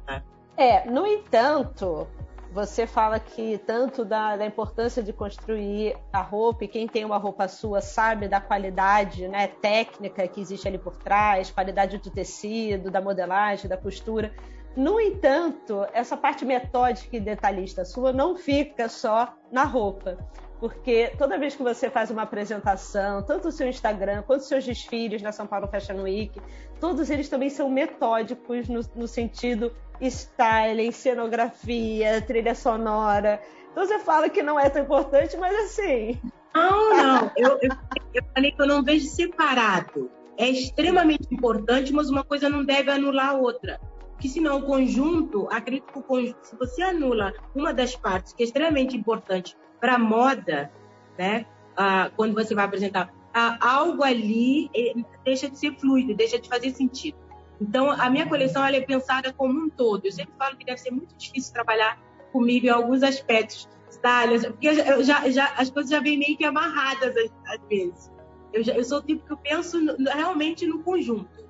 Né? 0.07 0.23
É, 0.61 0.85
no 0.85 1.07
entanto, 1.07 2.07
você 2.53 2.87
fala 2.87 3.19
que 3.19 3.57
tanto 3.67 4.05
da, 4.05 4.37
da, 4.37 4.45
importância 4.45 5.03
de 5.03 5.11
construir 5.11 5.97
a 6.13 6.21
roupa, 6.21 6.65
e 6.65 6.69
quem 6.69 6.87
tem 6.87 7.03
uma 7.03 7.17
roupa 7.17 7.49
sua 7.49 7.81
sabe 7.81 8.29
da 8.29 8.43
qualidade 8.43 9.27
né, 9.27 9.47
técnica 9.47 10.29
que 10.29 10.39
existe 10.39 10.69
ali 10.69 10.77
por 10.77 10.99
trás, 10.99 11.51
qualidade 11.51 11.97
do 11.97 12.11
tecido, 12.11 12.91
da 12.91 13.01
modelagem, 13.01 13.71
da 13.71 13.77
costura. 13.79 14.35
No 14.77 15.01
entanto, 15.01 15.87
essa 15.95 16.15
parte 16.15 16.45
metódica 16.45 17.17
e 17.17 17.21
detalhista 17.21 17.83
sua 17.83 18.13
não 18.13 18.37
fica 18.37 18.87
só 18.87 19.33
na 19.51 19.65
roupa 19.65 20.19
porque 20.61 21.11
toda 21.17 21.39
vez 21.39 21.57
que 21.57 21.63
você 21.63 21.89
faz 21.89 22.11
uma 22.11 22.21
apresentação, 22.21 23.23
tanto 23.23 23.49
o 23.49 23.51
seu 23.51 23.67
Instagram 23.67 24.23
quanto 24.27 24.43
os 24.43 24.47
seus 24.47 24.63
desfiles 24.63 25.23
na 25.23 25.33
São 25.33 25.47
Paulo 25.47 25.67
Fashion 25.67 26.03
Week, 26.03 26.39
todos 26.79 27.09
eles 27.09 27.31
também 27.31 27.49
são 27.49 27.71
metódicos 27.71 28.69
no, 28.69 28.83
no 28.95 29.09
sentido 29.09 29.73
styling, 30.01 30.93
cenografia, 30.93 32.21
trilha 32.23 32.55
sonora. 32.55 33.41
Então 33.71 33.87
você 33.87 33.99
fala 34.01 34.29
que 34.29 34.43
não 34.43 34.59
é 34.59 34.69
tão 34.69 34.83
importante, 34.83 35.37
mas 35.37 35.55
assim. 35.65 36.19
Não, 36.55 36.97
não. 36.97 37.31
Eu, 37.37 37.59
eu, 37.63 37.71
eu 38.15 38.25
falei 38.35 38.53
que 38.53 38.61
eu 38.61 38.67
não 38.67 38.83
vejo 38.83 39.07
separado. 39.07 40.11
É 40.37 40.49
extremamente 40.49 41.29
importante, 41.31 41.93
mas 41.93 42.09
uma 42.09 42.25
coisa 42.25 42.49
não 42.49 42.65
deve 42.65 42.91
anular 42.91 43.31
a 43.31 43.35
outra. 43.35 43.81
Porque 44.13 44.29
senão 44.29 44.59
o 44.59 44.63
conjunto, 44.63 45.49
acredito 45.51 45.93
que 45.93 45.99
o 45.99 46.03
conjunto, 46.03 46.39
se 46.43 46.57
você 46.57 46.83
anula 46.83 47.33
uma 47.55 47.73
das 47.73 47.97
partes 47.97 48.33
que 48.33 48.43
é 48.43 48.47
extremamente 48.47 48.97
importante 48.97 49.57
para 49.81 49.99
moda, 49.99 50.71
né? 51.19 51.47
Ah, 51.77 52.11
quando 52.17 52.35
você 52.35 52.55
vai 52.55 52.65
apresentar 52.65 53.13
ah, 53.33 53.59
algo 53.61 54.03
ali 54.03 54.69
eh, 54.75 54.93
deixa 55.25 55.49
de 55.49 55.59
ser 55.59 55.75
fluido, 55.77 56.15
deixa 56.15 56.39
de 56.39 56.49
fazer 56.49 56.71
sentido. 56.71 57.17
Então, 57.61 57.91
a 57.91 58.09
minha 58.09 58.27
coleção 58.27 58.65
ela 58.65 58.77
é 58.77 58.81
pensada 58.81 59.33
como 59.33 59.67
um 59.67 59.69
todo. 59.69 60.07
Eu 60.07 60.13
sempre 60.13 60.33
falo 60.39 60.57
que 60.57 60.65
deve 60.65 60.79
ser 60.79 60.91
muito 60.91 61.15
difícil 61.17 61.53
trabalhar 61.53 61.99
comigo 62.33 62.67
em 62.67 62.71
alguns 62.71 63.03
aspectos, 63.03 63.69
detalhes, 63.91 64.47
porque 64.47 64.73
já, 65.03 65.29
já, 65.29 65.53
as 65.57 65.71
coisas 65.71 65.91
já 65.91 66.01
vêm 66.01 66.19
meio 66.19 66.37
que 66.37 66.45
amarradas 66.45 67.15
às, 67.17 67.55
às 67.55 67.69
vezes. 67.69 68.11
Eu, 68.53 68.65
já, 68.65 68.75
eu 68.75 68.85
sou 68.85 68.99
o 68.99 69.03
tipo 69.03 69.27
que 69.27 69.33
eu 69.33 69.37
penso 69.37 69.81
no, 69.81 69.95
realmente 70.05 70.67
no 70.67 70.83
conjunto, 70.83 71.45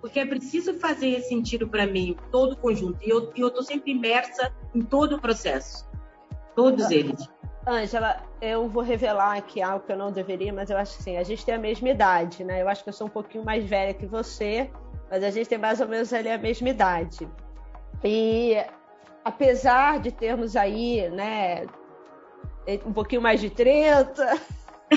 porque 0.00 0.20
é 0.20 0.26
preciso 0.26 0.74
fazer 0.74 1.20
sentido 1.22 1.66
para 1.68 1.86
mim 1.86 2.16
todo 2.30 2.52
o 2.52 2.56
conjunto. 2.56 2.98
E 3.02 3.10
eu 3.10 3.30
estou 3.30 3.62
sempre 3.62 3.92
imersa 3.92 4.52
em 4.74 4.82
todo 4.82 5.16
o 5.16 5.20
processo, 5.20 5.88
todos 6.54 6.90
eles. 6.90 7.28
Ângela, 7.66 8.22
eu 8.40 8.68
vou 8.68 8.82
revelar 8.82 9.36
aqui 9.36 9.60
algo 9.60 9.84
que 9.84 9.92
eu 9.92 9.96
não 9.96 10.10
deveria, 10.10 10.52
mas 10.52 10.70
eu 10.70 10.78
acho 10.78 10.96
que 10.96 11.02
sim, 11.02 11.16
a 11.16 11.22
gente 11.22 11.44
tem 11.44 11.54
a 11.54 11.58
mesma 11.58 11.88
idade, 11.88 12.42
né? 12.42 12.62
Eu 12.62 12.68
acho 12.68 12.82
que 12.82 12.88
eu 12.88 12.94
sou 12.94 13.06
um 13.06 13.10
pouquinho 13.10 13.44
mais 13.44 13.64
velha 13.64 13.92
que 13.92 14.06
você, 14.06 14.70
mas 15.10 15.24
a 15.24 15.30
gente 15.30 15.48
tem 15.48 15.58
mais 15.58 15.80
ou 15.80 15.88
menos 15.88 16.12
ali 16.12 16.30
a 16.30 16.38
mesma 16.38 16.68
idade. 16.68 17.28
E 18.04 18.56
apesar 19.24 19.98
de 19.98 20.12
termos 20.12 20.54
aí, 20.56 21.10
né, 21.10 21.66
um 22.86 22.92
pouquinho 22.92 23.22
mais 23.22 23.40
de 23.40 23.50
30. 23.50 24.40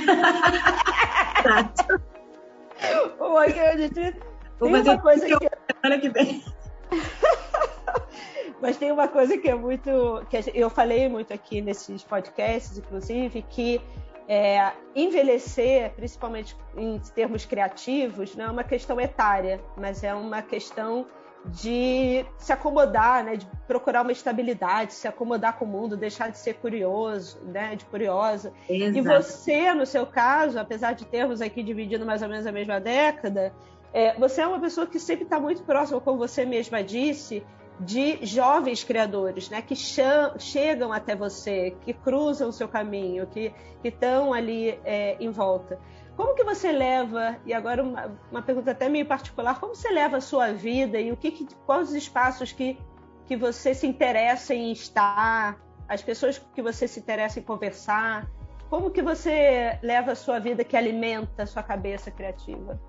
um 2.95 3.09
pouquinho 3.17 3.77
de 3.77 3.89
30. 3.89 4.19
Vou 4.59 4.71
tem 4.71 4.81
uma 4.81 5.01
coisa 5.01 5.25
que. 5.25 5.49
Semana 5.81 5.99
que 5.99 6.09
vem. 6.09 6.43
Mas 8.61 8.77
tem 8.77 8.91
uma 8.91 9.07
coisa 9.07 9.37
que 9.37 9.49
é 9.49 9.55
muito. 9.55 10.25
que 10.29 10.43
eu 10.53 10.69
falei 10.69 11.09
muito 11.09 11.33
aqui 11.33 11.59
nesses 11.61 12.03
podcasts, 12.03 12.77
inclusive, 12.77 13.41
que 13.49 13.81
é, 14.27 14.71
envelhecer, 14.95 15.91
principalmente 15.95 16.55
em 16.75 16.99
termos 17.13 17.45
criativos, 17.45 18.35
não 18.35 18.45
é 18.45 18.49
uma 18.49 18.63
questão 18.63 18.99
etária, 18.99 19.59
mas 19.77 20.03
é 20.03 20.13
uma 20.13 20.41
questão 20.41 21.05
de 21.45 22.25
se 22.37 22.53
acomodar, 22.53 23.23
né, 23.23 23.35
de 23.35 23.45
procurar 23.67 24.01
uma 24.01 24.11
estabilidade, 24.11 24.93
se 24.93 25.07
acomodar 25.07 25.57
com 25.57 25.65
o 25.65 25.67
mundo, 25.67 25.97
deixar 25.97 26.31
de 26.31 26.37
ser 26.37 26.53
curioso, 26.55 27.37
né, 27.43 27.75
de 27.75 27.85
curiosa. 27.85 28.53
Exato. 28.69 28.97
E 28.97 29.01
você, 29.01 29.73
no 29.73 29.85
seu 29.85 30.05
caso, 30.05 30.57
apesar 30.57 30.93
de 30.93 31.05
termos 31.05 31.41
aqui 31.41 31.61
dividido 31.61 32.05
mais 32.05 32.21
ou 32.21 32.29
menos 32.29 32.47
a 32.47 32.51
mesma 32.51 32.79
década, 32.79 33.53
é, 33.91 34.13
você 34.13 34.41
é 34.41 34.47
uma 34.47 34.59
pessoa 34.59 34.87
que 34.87 34.99
sempre 34.99 35.25
está 35.25 35.39
muito 35.39 35.63
próxima, 35.63 35.99
como 35.99 36.17
você 36.17 36.45
mesma 36.45 36.81
disse, 36.81 37.45
de 37.79 38.23
jovens 38.25 38.83
criadores, 38.83 39.49
né, 39.49 39.61
que 39.61 39.75
chegam 39.75 40.93
até 40.93 41.15
você, 41.15 41.75
que 41.81 41.93
cruzam 41.93 42.49
o 42.49 42.53
seu 42.53 42.67
caminho, 42.67 43.25
que 43.27 43.53
estão 43.83 44.33
ali 44.33 44.79
é, 44.85 45.17
em 45.19 45.29
volta. 45.29 45.79
Como 46.15 46.35
que 46.35 46.43
você 46.43 46.71
leva, 46.71 47.37
e 47.45 47.53
agora 47.53 47.81
uma, 47.81 48.15
uma, 48.29 48.41
pergunta 48.41 48.71
até 48.71 48.87
meio 48.87 49.05
particular, 49.05 49.59
como 49.59 49.75
você 49.75 49.89
leva 49.89 50.17
a 50.17 50.21
sua 50.21 50.53
vida 50.53 50.99
e 50.99 51.11
o 51.11 51.17
que, 51.17 51.31
que 51.31 51.47
quais 51.65 51.89
os 51.89 51.95
espaços 51.95 52.51
que, 52.51 52.77
que 53.25 53.35
você 53.35 53.73
se 53.73 53.87
interessa 53.87 54.53
em 54.53 54.71
estar, 54.71 55.59
as 55.87 56.03
pessoas 56.03 56.37
que 56.53 56.61
você 56.61 56.87
se 56.87 56.99
interessa 56.99 57.39
em 57.39 57.43
conversar, 57.43 58.29
como 58.69 58.91
que 58.91 59.01
você 59.01 59.79
leva 59.81 60.11
a 60.11 60.15
sua 60.15 60.39
vida 60.39 60.63
que 60.63 60.77
alimenta 60.77 61.43
a 61.43 61.45
sua 61.47 61.63
cabeça 61.63 62.11
criativa? 62.11 62.79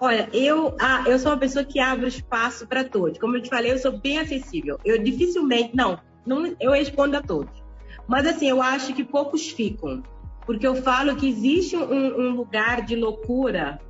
Olha, 0.00 0.28
eu, 0.32 0.76
ah, 0.80 1.04
eu 1.06 1.18
sou 1.18 1.32
uma 1.32 1.38
pessoa 1.38 1.64
que 1.64 1.80
abre 1.80 2.06
espaço 2.06 2.66
para 2.66 2.84
todos. 2.84 3.18
Como 3.18 3.36
eu 3.36 3.42
te 3.42 3.48
falei, 3.48 3.72
eu 3.72 3.78
sou 3.78 3.98
bem 3.98 4.18
acessível. 4.18 4.78
Eu 4.84 5.02
dificilmente, 5.02 5.74
não, 5.74 5.98
não, 6.24 6.54
eu 6.60 6.70
respondo 6.70 7.16
a 7.16 7.22
todos. 7.22 7.62
Mas 8.06 8.26
assim, 8.26 8.48
eu 8.48 8.62
acho 8.62 8.94
que 8.94 9.02
poucos 9.02 9.48
ficam. 9.48 10.02
Porque 10.46 10.66
eu 10.66 10.76
falo 10.76 11.16
que 11.16 11.28
existe 11.28 11.76
um, 11.76 12.20
um 12.20 12.30
lugar 12.30 12.82
de 12.82 12.94
loucura 12.94 13.80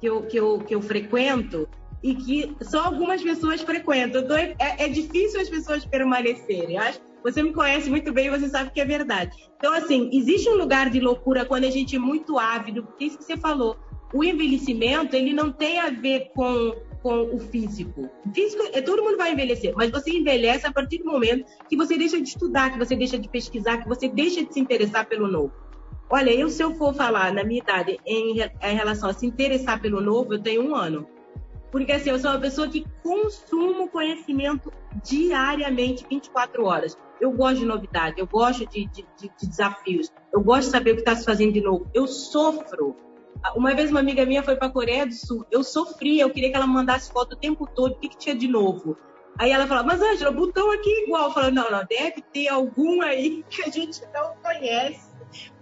que 0.00 0.06
eu, 0.06 0.22
que, 0.22 0.38
eu, 0.38 0.60
que 0.60 0.74
eu 0.74 0.80
frequento 0.80 1.68
e 2.02 2.14
que 2.14 2.56
só 2.62 2.84
algumas 2.84 3.20
pessoas 3.22 3.60
frequentam. 3.60 4.22
Então, 4.22 4.36
é, 4.36 4.54
é, 4.58 4.88
difícil 4.88 5.40
as 5.40 5.48
pessoas 5.48 5.84
permanecerem. 5.84 6.78
Acho, 6.78 7.00
você 7.24 7.42
me 7.42 7.52
conhece 7.52 7.90
muito 7.90 8.12
bem 8.12 8.30
você 8.30 8.48
sabe 8.48 8.70
que 8.70 8.80
é 8.80 8.84
verdade. 8.84 9.36
Então, 9.58 9.72
assim, 9.72 10.08
existe 10.12 10.48
um 10.48 10.54
lugar 10.54 10.88
de 10.90 11.00
loucura 11.00 11.44
quando 11.44 11.64
a 11.64 11.70
gente 11.70 11.96
é 11.96 11.98
muito 11.98 12.38
ávido, 12.38 12.84
porque 12.84 13.06
isso 13.06 13.18
que 13.18 13.24
você 13.24 13.36
falou 13.36 13.76
o 14.16 14.24
envelhecimento 14.24 15.14
ele 15.14 15.34
não 15.34 15.52
tem 15.52 15.78
a 15.78 15.90
ver 15.90 16.30
com, 16.34 16.74
com 17.02 17.34
o 17.34 17.38
físico. 17.38 18.08
Físico, 18.34 18.62
é, 18.72 18.80
todo 18.80 19.02
mundo 19.02 19.18
vai 19.18 19.32
envelhecer, 19.32 19.74
mas 19.76 19.90
você 19.90 20.10
envelhece 20.10 20.66
a 20.66 20.72
partir 20.72 20.98
do 20.98 21.04
momento 21.04 21.44
que 21.68 21.76
você 21.76 21.98
deixa 21.98 22.20
de 22.20 22.28
estudar, 22.28 22.72
que 22.72 22.78
você 22.78 22.96
deixa 22.96 23.18
de 23.18 23.28
pesquisar, 23.28 23.78
que 23.78 23.88
você 23.88 24.08
deixa 24.08 24.42
de 24.42 24.52
se 24.52 24.58
interessar 24.58 25.06
pelo 25.06 25.28
novo. 25.28 25.52
Olha, 26.08 26.30
eu 26.30 26.48
se 26.48 26.62
eu 26.62 26.74
for 26.76 26.94
falar 26.94 27.32
na 27.32 27.44
minha 27.44 27.60
idade 27.60 27.98
em, 28.06 28.40
em 28.40 28.74
relação 28.74 29.10
a 29.10 29.12
se 29.12 29.26
interessar 29.26 29.82
pelo 29.82 30.00
novo, 30.00 30.34
eu 30.34 30.42
tenho 30.42 30.62
um 30.62 30.74
ano. 30.74 31.06
Porque 31.70 31.92
assim, 31.92 32.10
eu 32.10 32.18
sou 32.18 32.30
uma 32.30 32.40
pessoa 32.40 32.68
que 32.68 32.86
consumo 33.02 33.88
conhecimento 33.88 34.72
diariamente, 35.04 36.06
24 36.08 36.64
horas. 36.64 36.96
Eu 37.20 37.32
gosto 37.32 37.58
de 37.58 37.66
novidade, 37.66 38.18
eu 38.18 38.26
gosto 38.26 38.64
de, 38.66 38.86
de, 38.86 39.04
de, 39.18 39.30
de 39.38 39.46
desafios, 39.48 40.12
eu 40.32 40.40
gosto 40.40 40.66
de 40.66 40.70
saber 40.70 40.92
o 40.92 40.94
que 40.94 41.00
está 41.00 41.16
se 41.16 41.24
fazendo 41.24 41.52
de 41.52 41.60
novo. 41.60 41.86
Eu 41.92 42.06
sofro 42.06 42.94
uma 43.54 43.74
vez 43.74 43.90
uma 43.90 44.00
amiga 44.00 44.24
minha 44.24 44.42
foi 44.42 44.56
para 44.56 44.68
a 44.68 44.70
Coreia 44.70 45.06
do 45.06 45.14
Sul. 45.14 45.46
Eu 45.50 45.62
sofria, 45.62 46.22
eu 46.22 46.30
queria 46.30 46.50
que 46.50 46.56
ela 46.56 46.66
mandasse 46.66 47.12
foto 47.12 47.34
o 47.34 47.36
tempo 47.36 47.66
todo. 47.66 47.92
O 47.92 47.98
que, 47.98 48.08
que 48.08 48.16
tinha 48.16 48.34
de 48.34 48.48
novo? 48.48 48.96
Aí 49.38 49.50
ela 49.50 49.66
falava, 49.66 49.88
mas 49.88 50.00
Ângela, 50.00 50.30
o 50.30 50.34
botão 50.34 50.70
aqui 50.72 50.88
é 50.88 51.04
igual. 51.04 51.24
Eu 51.28 51.32
falava, 51.32 51.52
não, 51.52 51.70
não, 51.70 51.84
deve 51.84 52.22
ter 52.32 52.48
algum 52.48 53.02
aí 53.02 53.44
que 53.48 53.62
a 53.62 53.70
gente 53.70 54.00
não 54.14 54.34
conhece. 54.42 55.14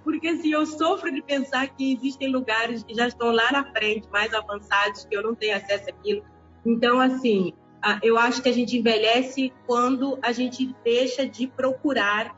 Porque 0.04 0.28
assim, 0.28 0.52
eu 0.52 0.64
sofro 0.66 1.12
de 1.12 1.22
pensar 1.22 1.66
que 1.68 1.94
existem 1.94 2.30
lugares 2.30 2.84
que 2.84 2.94
já 2.94 3.08
estão 3.08 3.32
lá 3.32 3.50
na 3.50 3.64
frente, 3.72 4.08
mais 4.10 4.32
avançados, 4.34 5.04
que 5.04 5.16
eu 5.16 5.22
não 5.22 5.34
tenho 5.34 5.56
acesso 5.56 5.88
àquilo. 5.88 6.22
Então, 6.64 7.00
assim, 7.00 7.52
eu 8.02 8.16
acho 8.18 8.42
que 8.42 8.48
a 8.48 8.52
gente 8.52 8.76
envelhece 8.76 9.52
quando 9.66 10.18
a 10.22 10.30
gente 10.30 10.74
deixa 10.84 11.26
de 11.26 11.46
procurar 11.46 12.36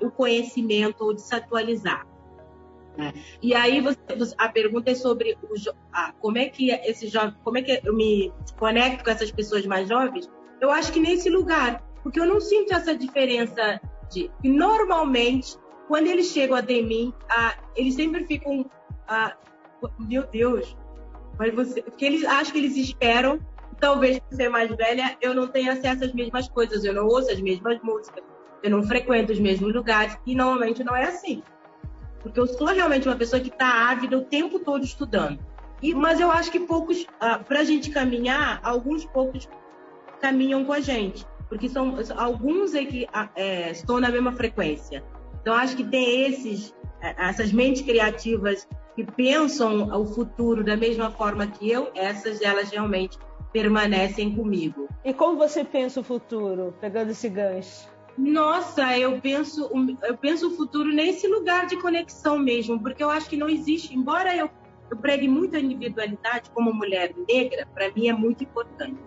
o 0.00 0.10
conhecimento 0.10 1.04
ou 1.04 1.14
de 1.14 1.22
se 1.22 1.34
atualizar. 1.34 2.06
É. 2.98 3.12
E 3.42 3.54
aí 3.54 3.80
você, 3.80 3.98
a 4.38 4.48
pergunta 4.48 4.90
é 4.90 4.94
sobre 4.94 5.36
o, 5.42 5.74
ah, 5.92 6.12
como 6.20 6.38
é 6.38 6.46
que 6.46 6.70
esse 6.70 7.08
jovem, 7.08 7.34
como 7.42 7.58
é 7.58 7.62
que 7.62 7.80
eu 7.84 7.94
me 7.94 8.32
conecto 8.56 9.04
com 9.04 9.10
essas 9.10 9.30
pessoas 9.30 9.66
mais 9.66 9.88
jovens? 9.88 10.30
Eu 10.60 10.70
acho 10.70 10.92
que 10.92 11.00
nesse 11.00 11.28
lugar, 11.28 11.82
porque 12.02 12.20
eu 12.20 12.26
não 12.26 12.40
sinto 12.40 12.72
essa 12.72 12.96
diferença 12.96 13.80
de 14.10 14.30
normalmente 14.44 15.56
quando 15.88 16.06
eles 16.06 16.26
chegam 16.26 16.56
até 16.56 16.80
mim, 16.80 17.12
ah, 17.28 17.54
eles 17.74 17.94
sempre 17.94 18.24
ficam, 18.24 18.64
ah, 19.08 19.36
meu 19.98 20.24
Deus, 20.26 20.76
mas 21.38 21.52
você, 21.52 21.82
porque 21.82 22.04
eles 22.04 22.24
acham 22.24 22.52
que 22.52 22.58
eles 22.58 22.76
esperam, 22.76 23.40
talvez 23.80 24.20
por 24.20 24.36
ser 24.36 24.48
mais 24.48 24.70
velha, 24.70 25.16
eu 25.20 25.34
não 25.34 25.48
tenha 25.48 25.72
acesso 25.72 26.04
às 26.04 26.12
mesmas 26.14 26.48
coisas, 26.48 26.84
eu 26.84 26.94
não 26.94 27.06
ouço 27.06 27.30
as 27.30 27.40
mesmas 27.40 27.80
músicas, 27.82 28.22
eu 28.62 28.70
não 28.70 28.82
frequento 28.84 29.32
os 29.32 29.40
mesmos 29.40 29.74
lugares 29.74 30.16
e 30.24 30.34
normalmente 30.34 30.84
não 30.84 30.96
é 30.96 31.04
assim 31.04 31.42
porque 32.24 32.40
eu 32.40 32.46
sou 32.46 32.68
realmente 32.68 33.06
uma 33.06 33.16
pessoa 33.16 33.38
que 33.38 33.50
está 33.50 33.90
ávida 33.90 34.16
o 34.16 34.22
tempo 34.22 34.58
todo 34.58 34.82
estudando. 34.82 35.38
E, 35.82 35.94
mas 35.94 36.18
eu 36.18 36.30
acho 36.30 36.50
que 36.50 36.58
poucos, 36.58 37.06
ah, 37.20 37.38
para 37.38 37.60
a 37.60 37.64
gente 37.64 37.90
caminhar, 37.90 38.58
alguns 38.62 39.04
poucos 39.04 39.46
caminham 40.22 40.64
com 40.64 40.72
a 40.72 40.80
gente, 40.80 41.26
porque 41.50 41.68
são 41.68 41.94
alguns 42.16 42.74
é 42.74 42.82
que 42.86 43.06
ah, 43.12 43.28
é, 43.36 43.70
estão 43.70 44.00
na 44.00 44.08
mesma 44.08 44.32
frequência. 44.32 45.04
Então 45.42 45.52
acho 45.52 45.76
que 45.76 45.84
tem 45.84 46.24
esses, 46.24 46.74
é, 47.02 47.14
essas 47.28 47.52
mentes 47.52 47.82
criativas 47.82 48.66
que 48.96 49.04
pensam 49.04 49.94
o 49.94 50.06
futuro 50.06 50.64
da 50.64 50.78
mesma 50.78 51.10
forma 51.10 51.46
que 51.46 51.70
eu, 51.70 51.90
essas 51.94 52.40
elas 52.40 52.70
realmente 52.70 53.18
permanecem 53.52 54.34
comigo. 54.34 54.88
E 55.04 55.12
como 55.12 55.36
você 55.36 55.62
pensa 55.62 56.00
o 56.00 56.02
futuro, 56.02 56.74
pegando 56.80 57.10
esse 57.10 57.28
gancho? 57.28 57.93
Nossa, 58.16 58.96
eu 58.96 59.20
penso, 59.20 59.68
eu 60.02 60.16
penso 60.16 60.48
o 60.48 60.56
futuro 60.56 60.92
nesse 60.92 61.26
lugar 61.26 61.66
de 61.66 61.76
conexão 61.76 62.38
mesmo, 62.38 62.80
porque 62.80 63.02
eu 63.02 63.10
acho 63.10 63.28
que 63.28 63.36
não 63.36 63.48
existe, 63.48 63.94
embora 63.94 64.36
eu, 64.36 64.48
eu 64.90 64.96
pregue 64.96 65.26
muito 65.26 65.56
a 65.56 65.60
individualidade 65.60 66.50
como 66.50 66.72
mulher 66.72 67.12
negra, 67.28 67.66
para 67.74 67.90
mim 67.90 68.08
é 68.08 68.12
muito 68.12 68.44
importante. 68.44 69.00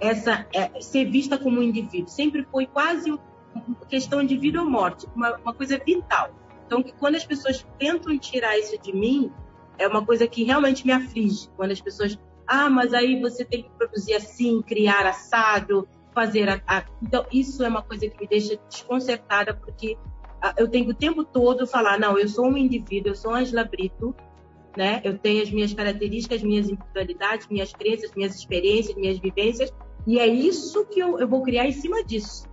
Essa 0.00 0.46
é, 0.54 0.80
ser 0.80 1.06
vista 1.10 1.38
como 1.38 1.60
um 1.60 1.62
indivíduo 1.62 2.08
sempre 2.08 2.46
foi 2.50 2.66
quase 2.66 3.10
uma 3.10 3.20
questão 3.88 4.24
de 4.24 4.36
vida 4.36 4.60
ou 4.60 4.68
morte, 4.68 5.06
uma, 5.14 5.36
uma 5.36 5.54
coisa 5.54 5.78
vital. 5.78 6.30
Então, 6.66 6.82
que 6.82 6.92
quando 6.92 7.16
as 7.16 7.24
pessoas 7.24 7.64
tentam 7.78 8.18
tirar 8.18 8.58
isso 8.58 8.80
de 8.80 8.92
mim, 8.92 9.30
é 9.78 9.86
uma 9.86 10.04
coisa 10.04 10.26
que 10.26 10.44
realmente 10.44 10.86
me 10.86 10.92
aflige. 10.92 11.48
Quando 11.56 11.72
as 11.72 11.80
pessoas, 11.80 12.18
ah, 12.46 12.68
mas 12.68 12.92
aí 12.92 13.20
você 13.20 13.44
tem 13.44 13.62
que 13.62 13.70
produzir 13.70 14.14
assim, 14.14 14.62
criar 14.62 15.06
assado, 15.06 15.88
fazer 16.16 16.48
a, 16.48 16.62
a... 16.66 16.82
Então, 17.02 17.26
isso 17.30 17.62
é 17.62 17.68
uma 17.68 17.82
coisa 17.82 18.08
que 18.08 18.18
me 18.18 18.26
deixa 18.26 18.58
desconcertada, 18.70 19.52
porque 19.52 19.98
ah, 20.40 20.54
eu 20.56 20.66
tenho 20.66 20.88
o 20.88 20.94
tempo 20.94 21.22
todo 21.22 21.66
falar, 21.66 22.00
não, 22.00 22.18
eu 22.18 22.26
sou 22.26 22.46
um 22.46 22.56
indivíduo, 22.56 23.10
eu 23.10 23.14
sou 23.14 23.34
Angela 23.34 23.64
Brito, 23.64 24.14
né? 24.74 25.02
Eu 25.04 25.18
tenho 25.18 25.42
as 25.42 25.50
minhas 25.50 25.74
características, 25.74 26.42
minhas 26.42 26.70
individualidades, 26.70 27.46
minhas 27.48 27.70
crenças, 27.70 28.10
minhas 28.16 28.34
experiências, 28.34 28.96
minhas 28.96 29.18
vivências, 29.18 29.70
e 30.06 30.18
é 30.18 30.26
isso 30.26 30.86
que 30.86 31.00
eu, 31.00 31.20
eu 31.20 31.28
vou 31.28 31.42
criar 31.42 31.66
em 31.66 31.72
cima 31.72 32.02
disso. 32.02 32.48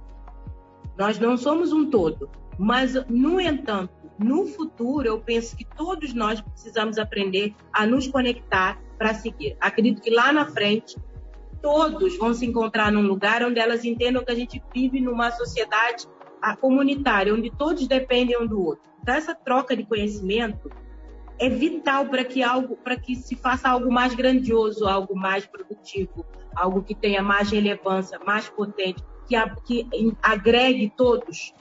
Nós 0.98 1.17
não 1.17 1.38
somos 1.38 1.72
um 1.72 1.89
todo, 1.89 2.29
mas, 2.60 2.93
no 3.08 3.39
entanto, 3.39 3.93
no 4.20 4.46
futuro, 4.46 5.08
eu 5.08 5.22
penso 5.22 5.55
que 5.55 5.63
todos 5.63 6.13
nós 6.13 6.41
precisamos 6.41 6.98
aprender 6.98 7.55
a 7.72 7.86
nos 7.86 8.08
conectar 8.08 8.77
para 8.98 9.13
seguir. 9.13 9.55
Acredito 9.62 10.01
que 10.01 10.10
lá 10.10 10.34
na 10.34 10.46
frente 10.46 10.98
todos 11.63 12.17
vão 12.17 12.34
se 12.34 12.46
encontrar 12.46 12.91
num 12.91 13.08
lugar 13.08 13.41
onde 13.41 13.58
elas 13.58 13.86
entendam 13.86 14.24
que 14.24 14.32
a 14.34 14.36
gente 14.36 14.62
vive 14.75 15.00
numa 15.00 15.32
sociedade 15.32 16.05
comunitária, 16.60 17.34
onde 17.34 17.50
todos 17.50 17.88
dependem 17.88 18.38
um 18.38 18.46
do 18.46 18.62
outro. 18.62 18.84
Então, 19.01 19.15
essa 19.15 19.34
troca 19.34 19.74
de 19.74 19.86
conhecimento 19.86 20.70
é 21.39 21.48
vital 21.48 22.05
para 22.08 22.25
que 22.25 22.43
algo, 22.43 22.75
para 22.75 22.98
que 22.98 23.15
se 23.15 23.38
faça 23.38 23.70
algo 23.70 23.89
mais 23.89 24.13
grandioso, 24.13 24.86
algo 24.86 25.15
mais 25.15 25.46
produtivo, 25.46 26.25
algo 26.53 26.84
que 26.84 26.93
tenha 26.93 27.24
mais 27.24 27.50
relevância, 27.50 28.20
mais 28.20 28.50
potente, 28.50 29.01
que, 29.25 29.36
que 29.63 29.88
agregue 30.22 30.91
todos, 30.98 31.53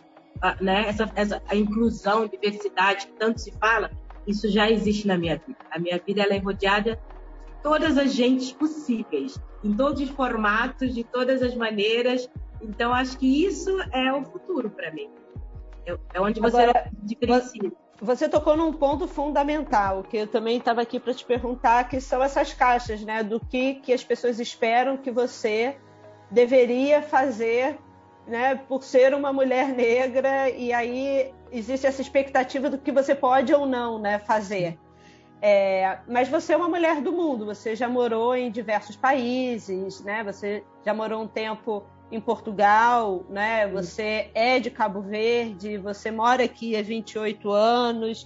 né? 0.61 0.89
Essa, 0.89 1.13
essa 1.15 1.43
a 1.47 1.55
inclusão, 1.55 2.27
diversidade 2.27 3.07
que 3.07 3.13
tanto 3.13 3.41
se 3.41 3.53
fala, 3.53 3.93
isso 4.27 4.51
já 4.51 4.69
existe 4.69 5.07
na 5.07 5.17
minha 5.17 5.37
vida. 5.37 5.59
A 5.71 5.79
minha 5.79 6.01
vida 6.05 6.23
ela 6.23 6.35
é 6.35 6.39
rodeada 6.39 7.01
todas 7.63 7.97
as 7.97 8.13
gentes 8.13 8.53
possíveis, 8.53 9.41
em 9.63 9.75
todos 9.75 10.01
os 10.01 10.11
formatos, 10.11 10.95
de 10.95 11.05
todas 11.05 11.43
as 11.43 11.55
maneiras. 11.55 12.29
Então, 12.61 12.93
acho 12.93 13.19
que 13.19 13.45
isso 13.45 13.79
é 13.93 14.13
o 14.13 14.25
futuro 14.25 14.71
para 14.71 14.91
mim. 14.91 15.11
É, 15.87 16.21
onde 16.21 16.41
você 16.41 16.63
Agora, 16.63 16.91
diferencia. 17.03 17.73
Você 18.01 18.29
tocou 18.29 18.57
num 18.57 18.73
ponto 18.73 19.07
fundamental, 19.07 20.03
que 20.03 20.17
eu 20.17 20.27
também 20.27 20.59
estava 20.59 20.83
aqui 20.83 20.99
para 20.99 21.15
te 21.15 21.25
perguntar, 21.25 21.89
que 21.89 22.01
são 22.01 22.23
essas 22.23 22.53
caixas, 22.53 23.03
né? 23.03 23.23
Do 23.23 23.39
que, 23.39 23.75
que 23.75 23.93
as 23.93 24.03
pessoas 24.03 24.41
esperam 24.41 24.97
que 24.97 25.11
você 25.11 25.77
deveria 26.31 27.01
fazer, 27.01 27.79
né? 28.27 28.57
Por 28.57 28.83
ser 28.83 29.15
uma 29.15 29.33
mulher 29.33 29.69
negra, 29.69 30.51
e 30.51 30.73
aí 30.73 31.33
existe 31.53 31.87
essa 31.87 32.01
expectativa 32.01 32.69
do 32.69 32.79
que 32.79 32.91
você 32.91 33.15
pode 33.15 33.55
ou 33.55 33.67
não 33.67 33.99
né, 34.01 34.19
fazer. 34.19 34.79
É, 35.45 35.99
mas 36.07 36.29
você 36.29 36.53
é 36.53 36.57
uma 36.57 36.69
mulher 36.69 37.01
do 37.01 37.13
mundo, 37.13 37.45
você 37.45 37.75
já 37.75 37.89
morou 37.89 38.37
em 38.37 38.49
diversos 38.49 38.95
países, 38.95 40.01
né? 40.05 40.23
Você 40.23 40.63
já 40.87 40.95
morou 40.95 41.21
um 41.21 41.27
tempo 41.27 41.83
em 42.13 42.21
Portugal, 42.21 43.25
né? 43.29 43.67
Você 43.67 44.31
é 44.35 44.61
de 44.61 44.71
Cabo 44.71 45.01
Verde, 45.01 45.79
você 45.79 46.13
mora 46.13 46.45
aqui 46.45 46.77
há 46.77 46.83
28 46.83 47.51
anos. 47.51 48.25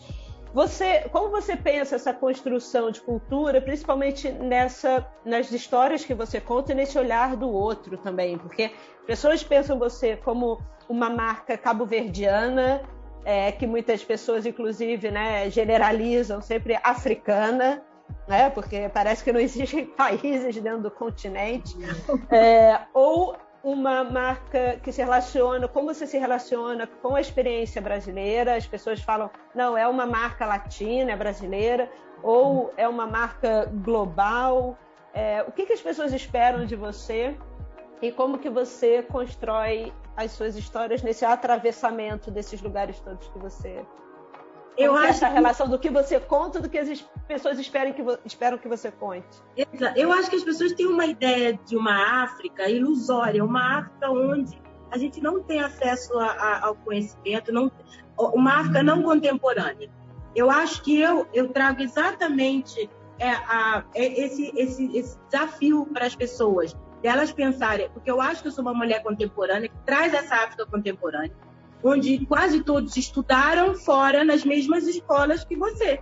Você, 0.52 1.08
como 1.10 1.30
você 1.30 1.56
pensa 1.56 1.96
essa 1.96 2.12
construção 2.12 2.90
de 2.90 3.00
cultura, 3.00 3.62
principalmente 3.62 4.30
nessa, 4.30 5.06
nas 5.24 5.50
histórias 5.50 6.04
que 6.04 6.12
você 6.12 6.38
conta 6.38 6.72
e 6.72 6.74
nesse 6.74 6.98
olhar 6.98 7.34
do 7.34 7.48
outro 7.48 7.96
também? 7.96 8.36
Porque 8.36 8.72
pessoas 9.06 9.42
pensam 9.42 9.78
você 9.78 10.16
como 10.16 10.60
uma 10.86 11.08
marca 11.08 11.56
cabo-verdiana 11.56 12.82
é, 13.26 13.50
que 13.50 13.66
muitas 13.66 14.04
pessoas, 14.04 14.46
inclusive, 14.46 15.10
né, 15.10 15.50
generalizam 15.50 16.40
sempre 16.40 16.78
africana, 16.80 17.82
né, 18.28 18.48
porque 18.50 18.88
parece 18.94 19.24
que 19.24 19.32
não 19.32 19.40
existem 19.40 19.84
países 19.98 20.54
dentro 20.60 20.82
do 20.82 20.90
continente, 20.92 21.76
é, 22.30 22.78
ou 22.94 23.36
uma 23.64 24.04
marca 24.04 24.78
que 24.80 24.92
se 24.92 25.02
relaciona, 25.02 25.66
como 25.66 25.92
você 25.92 26.06
se 26.06 26.16
relaciona 26.16 26.86
com 26.86 27.16
a 27.16 27.20
experiência 27.20 27.82
brasileira, 27.82 28.54
as 28.54 28.64
pessoas 28.64 29.00
falam, 29.00 29.28
não, 29.52 29.76
é 29.76 29.88
uma 29.88 30.06
marca 30.06 30.46
latina, 30.46 31.10
é 31.10 31.16
brasileira, 31.16 31.90
ou 32.22 32.72
é 32.76 32.86
uma 32.86 33.08
marca 33.08 33.68
global, 33.82 34.78
é, 35.12 35.42
o 35.42 35.50
que, 35.50 35.66
que 35.66 35.72
as 35.72 35.80
pessoas 35.80 36.12
esperam 36.12 36.64
de 36.64 36.76
você 36.76 37.36
e 38.00 38.12
como 38.12 38.38
que 38.38 38.48
você 38.48 39.02
constrói 39.02 39.92
as 40.16 40.32
suas 40.32 40.56
histórias 40.56 41.02
nesse 41.02 41.24
atravessamento 41.24 42.30
desses 42.30 42.62
lugares 42.62 42.98
todos 43.00 43.28
que 43.28 43.38
você 43.38 43.84
eu 44.76 44.94
acho 44.94 45.08
essa 45.08 45.28
relação 45.28 45.68
do 45.68 45.78
que 45.78 45.88
você 45.88 46.20
conta 46.20 46.60
do 46.60 46.68
que 46.68 46.76
as 46.76 47.00
pessoas 47.26 47.58
esperam 47.58 47.92
que, 47.94 48.02
esperam 48.26 48.58
que 48.58 48.68
você 48.68 48.90
conte. 48.90 49.42
Eu 49.96 50.12
acho 50.12 50.28
que 50.28 50.36
as 50.36 50.44
pessoas 50.44 50.72
têm 50.72 50.86
uma 50.86 51.06
ideia 51.06 51.58
de 51.64 51.76
uma 51.76 52.24
África 52.24 52.68
ilusória, 52.68 53.42
uma 53.42 53.78
África 53.78 54.10
onde 54.10 54.60
a 54.90 54.98
gente 54.98 55.20
não 55.22 55.42
tem 55.42 55.60
acesso 55.60 56.18
a, 56.18 56.26
a, 56.26 56.66
ao 56.66 56.74
conhecimento, 56.76 57.52
não, 57.52 57.72
uma 58.18 58.60
África 58.60 58.82
não 58.82 59.02
contemporânea. 59.02 59.90
Eu 60.34 60.50
acho 60.50 60.82
que 60.82 61.00
eu, 61.00 61.26
eu 61.32 61.48
trago 61.48 61.80
exatamente 61.80 62.90
é, 63.18 63.30
a, 63.30 63.82
é 63.94 64.04
esse, 64.24 64.52
esse, 64.54 64.96
esse 64.96 65.18
desafio 65.30 65.86
para 65.86 66.04
as 66.04 66.14
pessoas 66.14 66.76
delas 67.02 67.32
pensarem, 67.32 67.88
porque 67.90 68.10
eu 68.10 68.20
acho 68.20 68.42
que 68.42 68.48
eu 68.48 68.52
sou 68.52 68.62
uma 68.62 68.74
mulher 68.74 69.02
contemporânea 69.02 69.68
que 69.68 69.78
traz 69.84 70.12
essa 70.14 70.34
África 70.36 70.66
contemporânea, 70.66 71.32
onde 71.82 72.24
quase 72.26 72.62
todos 72.62 72.96
estudaram 72.96 73.74
fora 73.74 74.24
nas 74.24 74.44
mesmas 74.44 74.86
escolas 74.86 75.44
que 75.44 75.56
você. 75.56 76.00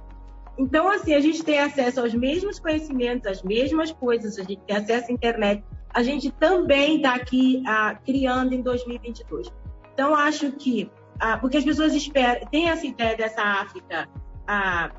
Então, 0.57 0.88
assim, 0.88 1.14
a 1.14 1.20
gente 1.20 1.42
tem 1.42 1.59
acesso 1.59 2.00
aos 2.00 2.14
mesmos 2.14 2.59
conhecimentos, 2.59 3.26
às 3.26 3.42
mesmas 3.42 3.90
coisas, 3.90 4.38
a 4.38 4.42
gente 4.42 4.61
tem 4.66 4.76
acesso 4.76 5.11
à 5.11 5.12
internet. 5.12 5.64
A 5.90 6.02
gente 6.02 6.30
também 6.30 6.96
está 6.96 7.14
aqui 7.14 7.62
ah, 7.66 7.96
criando 8.04 8.52
em 8.52 8.62
2022. 8.62 9.52
Então, 9.92 10.14
acho 10.14 10.52
que, 10.52 10.90
ah, 11.18 11.38
porque 11.38 11.57
as 11.57 11.64
pessoas 11.64 11.92
esperam, 11.92 12.46
tem 12.48 12.68
essa 12.68 12.87
ideia 12.87 13.16
dessa 13.16 13.42
África 13.42 14.09
ah, 14.46 14.92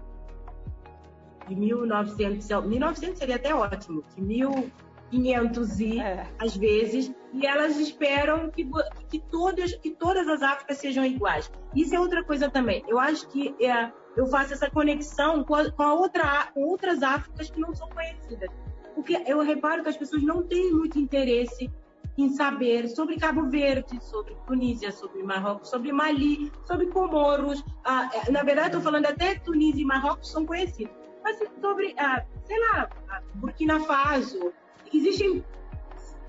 de 1.47 1.55
1900, 1.55 2.47
1900 2.65 3.17
seria 3.17 3.35
até 3.35 3.53
ótimo, 3.53 4.03
de 4.15 4.21
mil 4.21 4.69
500 5.11 5.79
e, 5.79 5.99
é. 5.99 6.27
às 6.39 6.55
vezes, 6.55 7.13
e 7.33 7.45
elas 7.45 7.77
esperam 7.77 8.49
que, 8.49 8.67
que, 9.09 9.19
todas, 9.19 9.73
que 9.75 9.91
todas 9.91 10.27
as 10.27 10.41
Áfricas 10.41 10.77
sejam 10.77 11.05
iguais. 11.05 11.51
Isso 11.75 11.95
é 11.95 11.99
outra 11.99 12.23
coisa 12.23 12.49
também. 12.49 12.83
Eu 12.87 12.99
acho 12.99 13.27
que 13.27 13.55
é, 13.63 13.91
eu 14.15 14.25
faço 14.27 14.53
essa 14.53 14.69
conexão 14.69 15.43
com, 15.43 15.55
a, 15.55 15.69
com, 15.71 15.83
a 15.83 15.93
outra, 15.93 16.47
com 16.53 16.63
outras 16.63 17.03
Áfricas 17.03 17.49
que 17.49 17.59
não 17.59 17.73
são 17.73 17.89
conhecidas. 17.89 18.49
Porque 18.93 19.21
eu 19.27 19.41
reparo 19.41 19.83
que 19.83 19.89
as 19.89 19.97
pessoas 19.97 20.23
não 20.23 20.43
têm 20.43 20.71
muito 20.71 20.97
interesse 20.97 21.69
em 22.17 22.29
saber 22.29 22.87
sobre 22.87 23.17
Cabo 23.17 23.49
Verde, 23.49 24.01
sobre 24.01 24.35
Tunísia, 24.47 24.91
sobre 24.91 25.21
Marrocos, 25.21 25.69
sobre 25.69 25.91
Mali, 25.91 26.51
sobre 26.63 26.87
Comoros. 26.87 27.63
Ah, 27.83 28.09
é, 28.13 28.31
na 28.31 28.41
verdade, 28.43 28.67
estou 28.67 28.81
falando 28.81 29.05
até 29.05 29.35
Tunísia 29.35 29.81
e 29.81 29.85
Marrocos 29.85 30.31
são 30.31 30.45
conhecidos. 30.45 30.95
Mas 31.21 31.37
sobre, 31.59 31.93
ah, 31.97 32.23
sei 32.45 32.59
lá, 32.59 32.89
Burkina 33.33 33.79
Faso, 33.81 34.53
Existem 34.95 35.43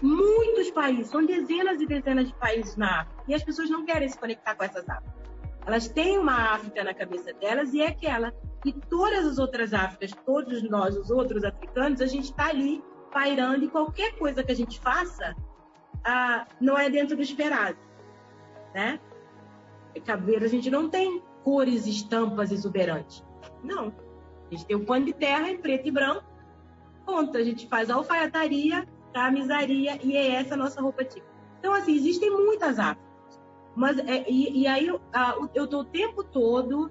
muitos 0.03 0.71
países, 0.71 1.09
são 1.09 1.25
dezenas 1.25 1.81
e 1.81 1.87
dezenas 1.87 2.29
de 2.29 2.35
países 2.35 2.77
na 2.77 3.01
África, 3.01 3.25
e 3.29 3.35
as 3.35 3.43
pessoas 3.43 3.71
não 3.71 3.85
querem 3.85 4.09
se 4.09 4.19
conectar 4.19 4.55
com 4.55 4.65
essas 4.65 4.89
Áfricas. 4.89 5.17
Elas 5.67 5.89
têm 5.89 6.19
uma 6.19 6.55
África 6.55 6.85
na 6.85 6.95
cabeça 6.95 7.33
delas 7.33 7.75
e 7.75 7.81
é 7.81 7.89
aquela. 7.89 8.33
E 8.65 8.73
todas 8.73 9.27
as 9.27 9.39
outras 9.39 9.75
Áfricas, 9.75 10.13
todos 10.25 10.63
nós, 10.63 10.97
os 10.97 11.11
outros 11.11 11.43
africanos, 11.43 12.01
a 12.01 12.07
gente 12.07 12.25
está 12.25 12.47
ali 12.47 12.85
pairando 13.13 13.65
e 13.65 13.69
qualquer 13.69 14.17
coisa 14.17 14.45
que 14.45 14.53
a 14.53 14.55
gente 14.55 14.79
faça 14.79 15.35
ah, 16.05 16.47
não 16.61 16.79
é 16.79 16.89
dentro 16.89 17.17
do 17.17 17.23
esperado. 17.23 17.79
Né? 18.75 19.01
Cabeiro, 20.05 20.45
a 20.45 20.49
gente 20.49 20.71
não 20.71 20.89
tem 20.89 21.23
cores, 21.43 21.87
estampas 21.87 22.53
exuberantes. 22.53 23.25
Não. 23.65 23.93
A 24.49 24.55
gente 24.55 24.67
tem 24.67 24.77
o 24.77 24.85
pano 24.85 25.07
de 25.07 25.15
terra 25.15 25.51
em 25.51 25.59
preto 25.59 25.89
e 25.89 25.91
branco 25.91 26.36
ponto. 27.07 27.39
A 27.39 27.43
gente 27.43 27.67
faz 27.69 27.89
alfaiataria, 27.89 28.87
camisaria 29.15 29.99
e 30.03 30.17
é 30.17 30.33
essa 30.33 30.55
a 30.55 30.57
nossa 30.57 30.81
roupa 30.83 31.05
típica. 31.05 31.33
Então, 31.61 31.73
assim, 31.73 31.95
existem 31.95 32.31
muitas 32.31 32.79
Áfricas. 32.79 33.41
Mas, 33.75 33.99
é, 34.01 34.25
e, 34.29 34.63
e, 34.63 34.67
aí 34.67 34.87
eu 34.89 35.01
estou 35.55 35.81
o 35.81 35.85
tempo 35.85 36.23
todo 36.25 36.91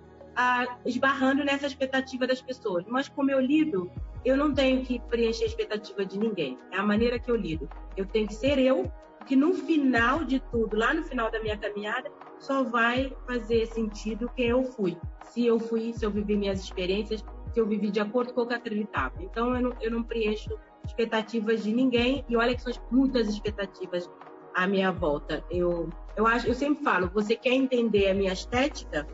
esbarrando 0.86 1.44
nessa 1.44 1.68
expectativa 1.68 2.26
das 2.26 2.42
pessoas. 2.42 2.86
Mas 2.88 3.08
como 3.08 3.30
eu 3.32 3.40
lido 3.40 3.92
eu 4.26 4.36
não 4.36 4.52
tenho 4.52 4.84
que 4.84 5.00
preencher 5.00 5.44
a 5.44 5.48
expectativa 5.48 6.04
de 6.04 6.18
ninguém. 6.18 6.58
É 6.72 6.78
a 6.78 6.84
maneira 6.84 7.20
que 7.20 7.30
eu 7.30 7.36
lido. 7.36 7.70
Eu 7.96 8.08
tenho 8.08 8.28
que 8.28 8.34
ser 8.34 8.58
eu, 8.58 8.92
que 9.28 9.36
no 9.36 9.54
final 9.54 10.24
de 10.24 10.40
tudo, 10.40 10.76
lá 10.76 10.94
no 10.96 11.04
final 11.04 11.30
da 11.30 11.40
minha 11.40 11.56
caminhada, 11.56 12.12
só 12.40 12.64
vai 12.64 13.16
fazer 13.28 13.68
sentido 13.68 14.30
quem 14.36 14.48
eu 14.48 14.64
fui. 14.64 14.98
Se 15.26 15.46
eu 15.46 15.60
fui, 15.60 15.94
se 15.94 16.04
eu 16.04 16.10
vivi 16.10 16.36
minhas 16.36 16.60
experiências, 16.60 17.24
se 17.56 17.62
eu 17.62 17.66
vivi 17.66 17.90
de 17.90 18.02
acordo 18.02 18.34
com 18.34 18.42
o 18.42 18.46
que 18.46 18.54
acreditava. 18.54 19.14
Então, 19.22 19.56
eu 19.56 19.62
não, 19.62 19.74
eu 19.80 19.90
não 19.90 20.04
preencho 20.04 20.60
expectativas 20.86 21.64
de 21.64 21.72
ninguém. 21.72 22.26
E 22.28 22.36
olha 22.36 22.54
que 22.54 22.62
são 22.62 22.74
muitas 22.92 23.30
expectativas 23.30 24.12
à 24.54 24.68
minha 24.68 24.92
volta. 24.92 25.42
Eu, 25.50 25.90
eu, 26.18 26.28
acho, 26.28 26.48
eu 26.50 26.54
sempre 26.54 26.84
falo, 26.84 27.10
você 27.14 27.34
quer 27.34 27.54
entender 27.54 28.10
a 28.10 28.14
minha 28.14 28.34
estética? 28.34 29.08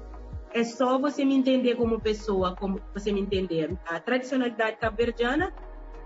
É 0.51 0.63
só 0.63 0.97
você 0.97 1.23
me 1.23 1.35
entender 1.35 1.75
como 1.75 2.01
pessoa, 2.01 2.55
como 2.55 2.81
você 2.95 3.11
me 3.11 3.21
entender 3.21 3.77
a 3.85 3.99
tradicionalidade 3.99 4.77
caverdiana 4.77 5.53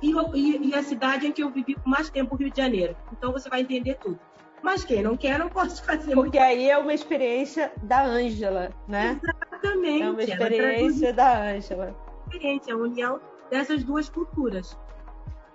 e, 0.01 0.11
e, 0.33 0.69
e, 0.69 0.75
a 0.75 0.83
cidade 0.83 1.25
em 1.25 1.31
que 1.31 1.41
eu 1.41 1.49
vivi 1.49 1.73
por 1.75 1.87
mais 1.87 2.09
tempo, 2.09 2.35
Rio 2.35 2.51
de 2.51 2.61
Janeiro. 2.61 2.97
Então 3.13 3.31
você 3.31 3.49
vai 3.49 3.61
entender 3.61 3.95
tudo. 3.95 4.19
Mas 4.61 4.83
quem 4.83 5.01
não 5.01 5.15
quer, 5.15 5.39
não 5.39 5.47
posso 5.47 5.81
fazer. 5.85 6.13
Porque 6.13 6.37
aí 6.37 6.69
é 6.69 6.77
uma 6.77 6.93
experiência 6.93 7.71
da 7.81 8.03
Ângela, 8.03 8.71
né? 8.87 9.19
Exatamente. 9.23 10.03
É 10.03 10.09
uma 10.09 10.23
experiência 10.23 11.13
da 11.13 11.41
Ângela. 11.41 12.04
Experiência, 12.27 12.73
a 12.73 12.77
união 12.77 13.19
dessas 13.49 13.83
duas 13.83 14.09
culturas. 14.09 14.77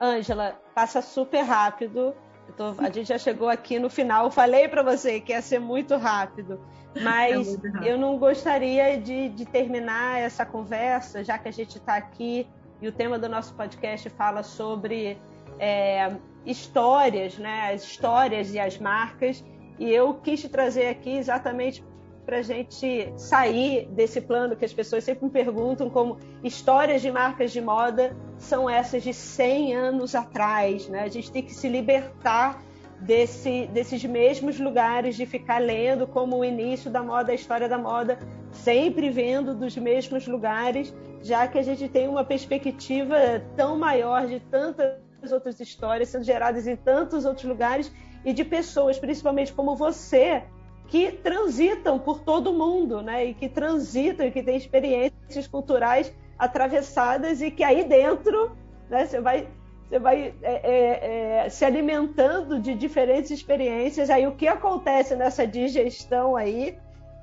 Ângela, 0.00 0.58
passa 0.74 1.02
super 1.02 1.42
rápido. 1.42 2.14
Tô, 2.56 2.74
a 2.78 2.90
gente 2.90 3.04
já 3.04 3.18
chegou 3.18 3.48
aqui 3.48 3.78
no 3.78 3.88
final. 3.88 4.26
Eu 4.26 4.30
falei 4.30 4.66
para 4.66 4.82
você 4.82 5.20
que 5.20 5.32
ia 5.32 5.42
ser 5.42 5.60
muito 5.60 5.96
rápido, 5.96 6.60
mas 7.00 7.54
é 7.54 7.68
muito 7.68 7.84
eu 7.84 7.98
não 7.98 8.18
gostaria 8.18 8.98
de, 8.98 9.28
de, 9.28 9.44
terminar 9.44 10.18
essa 10.18 10.44
conversa, 10.44 11.22
já 11.22 11.38
que 11.38 11.48
a 11.48 11.52
gente 11.52 11.78
está 11.78 11.96
aqui 11.96 12.48
e 12.82 12.88
o 12.88 12.92
tema 12.92 13.18
do 13.18 13.28
nosso 13.28 13.54
podcast 13.54 14.08
fala 14.10 14.42
sobre 14.42 15.16
é, 15.58 16.10
histórias, 16.44 17.38
né? 17.38 17.72
As 17.72 17.84
histórias 17.84 18.52
e 18.52 18.58
as 18.58 18.78
marcas. 18.78 19.44
E 19.78 19.90
eu 19.90 20.14
quis 20.14 20.40
te 20.40 20.48
trazer 20.48 20.88
aqui 20.88 21.16
exatamente 21.16 21.84
para 22.24 22.38
a 22.38 22.42
gente 22.42 23.12
sair 23.16 23.86
desse 23.92 24.20
plano 24.20 24.54
que 24.56 24.64
as 24.64 24.72
pessoas 24.72 25.04
sempre 25.04 25.24
me 25.24 25.30
perguntam 25.30 25.90
como 25.90 26.18
histórias 26.42 27.02
de 27.02 27.10
marcas 27.10 27.50
de 27.50 27.60
moda 27.60 28.16
são 28.38 28.68
essas 28.68 29.02
de 29.02 29.12
100 29.12 29.74
anos 29.74 30.14
atrás, 30.14 30.88
né? 30.88 31.02
A 31.02 31.08
gente 31.08 31.30
tem 31.30 31.42
que 31.42 31.54
se 31.54 31.68
libertar 31.68 32.62
desse, 33.00 33.66
desses 33.68 34.04
mesmos 34.04 34.58
lugares 34.60 35.16
de 35.16 35.26
ficar 35.26 35.58
lendo 35.58 36.06
como 36.06 36.38
o 36.38 36.44
início 36.44 36.90
da 36.90 37.02
moda, 37.02 37.32
a 37.32 37.34
história 37.34 37.68
da 37.68 37.78
moda, 37.78 38.18
sempre 38.52 39.10
vendo 39.10 39.54
dos 39.54 39.76
mesmos 39.76 40.26
lugares, 40.26 40.94
já 41.22 41.46
que 41.48 41.58
a 41.58 41.62
gente 41.62 41.88
tem 41.88 42.08
uma 42.08 42.24
perspectiva 42.24 43.16
tão 43.56 43.78
maior 43.78 44.26
de 44.26 44.40
tantas 44.40 44.98
outras 45.30 45.60
histórias 45.60 46.08
sendo 46.08 46.24
geradas 46.24 46.66
em 46.66 46.76
tantos 46.76 47.24
outros 47.24 47.44
lugares 47.44 47.92
e 48.24 48.32
de 48.32 48.44
pessoas, 48.44 48.98
principalmente 48.98 49.52
como 49.52 49.76
você, 49.76 50.42
que 50.90 51.12
transitam 51.12 52.00
por 52.00 52.20
todo 52.20 52.50
o 52.50 52.52
mundo, 52.52 53.00
né? 53.00 53.26
E 53.26 53.34
que 53.34 53.48
transitam 53.48 54.26
e 54.26 54.30
que 54.32 54.42
têm 54.42 54.56
experiências 54.56 55.46
culturais 55.46 56.12
atravessadas 56.36 57.40
e 57.40 57.50
que 57.50 57.62
aí 57.62 57.84
dentro, 57.84 58.56
né? 58.90 59.06
Você 59.06 59.20
vai 59.20 59.48
você 59.88 59.98
vai 59.98 60.34
é, 60.42 60.52
é, 60.52 61.44
é, 61.44 61.48
se 61.48 61.64
alimentando 61.64 62.60
de 62.60 62.74
diferentes 62.74 63.30
experiências. 63.30 64.10
Aí 64.10 64.26
o 64.26 64.34
que 64.34 64.48
acontece 64.48 65.14
nessa 65.14 65.46
digestão 65.46 66.36
aí 66.36 66.76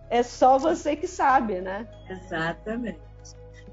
é 0.10 0.24
só 0.24 0.58
você 0.58 0.96
que 0.96 1.08
sabe, 1.08 1.60
né? 1.60 1.88
Exatamente. 2.10 3.00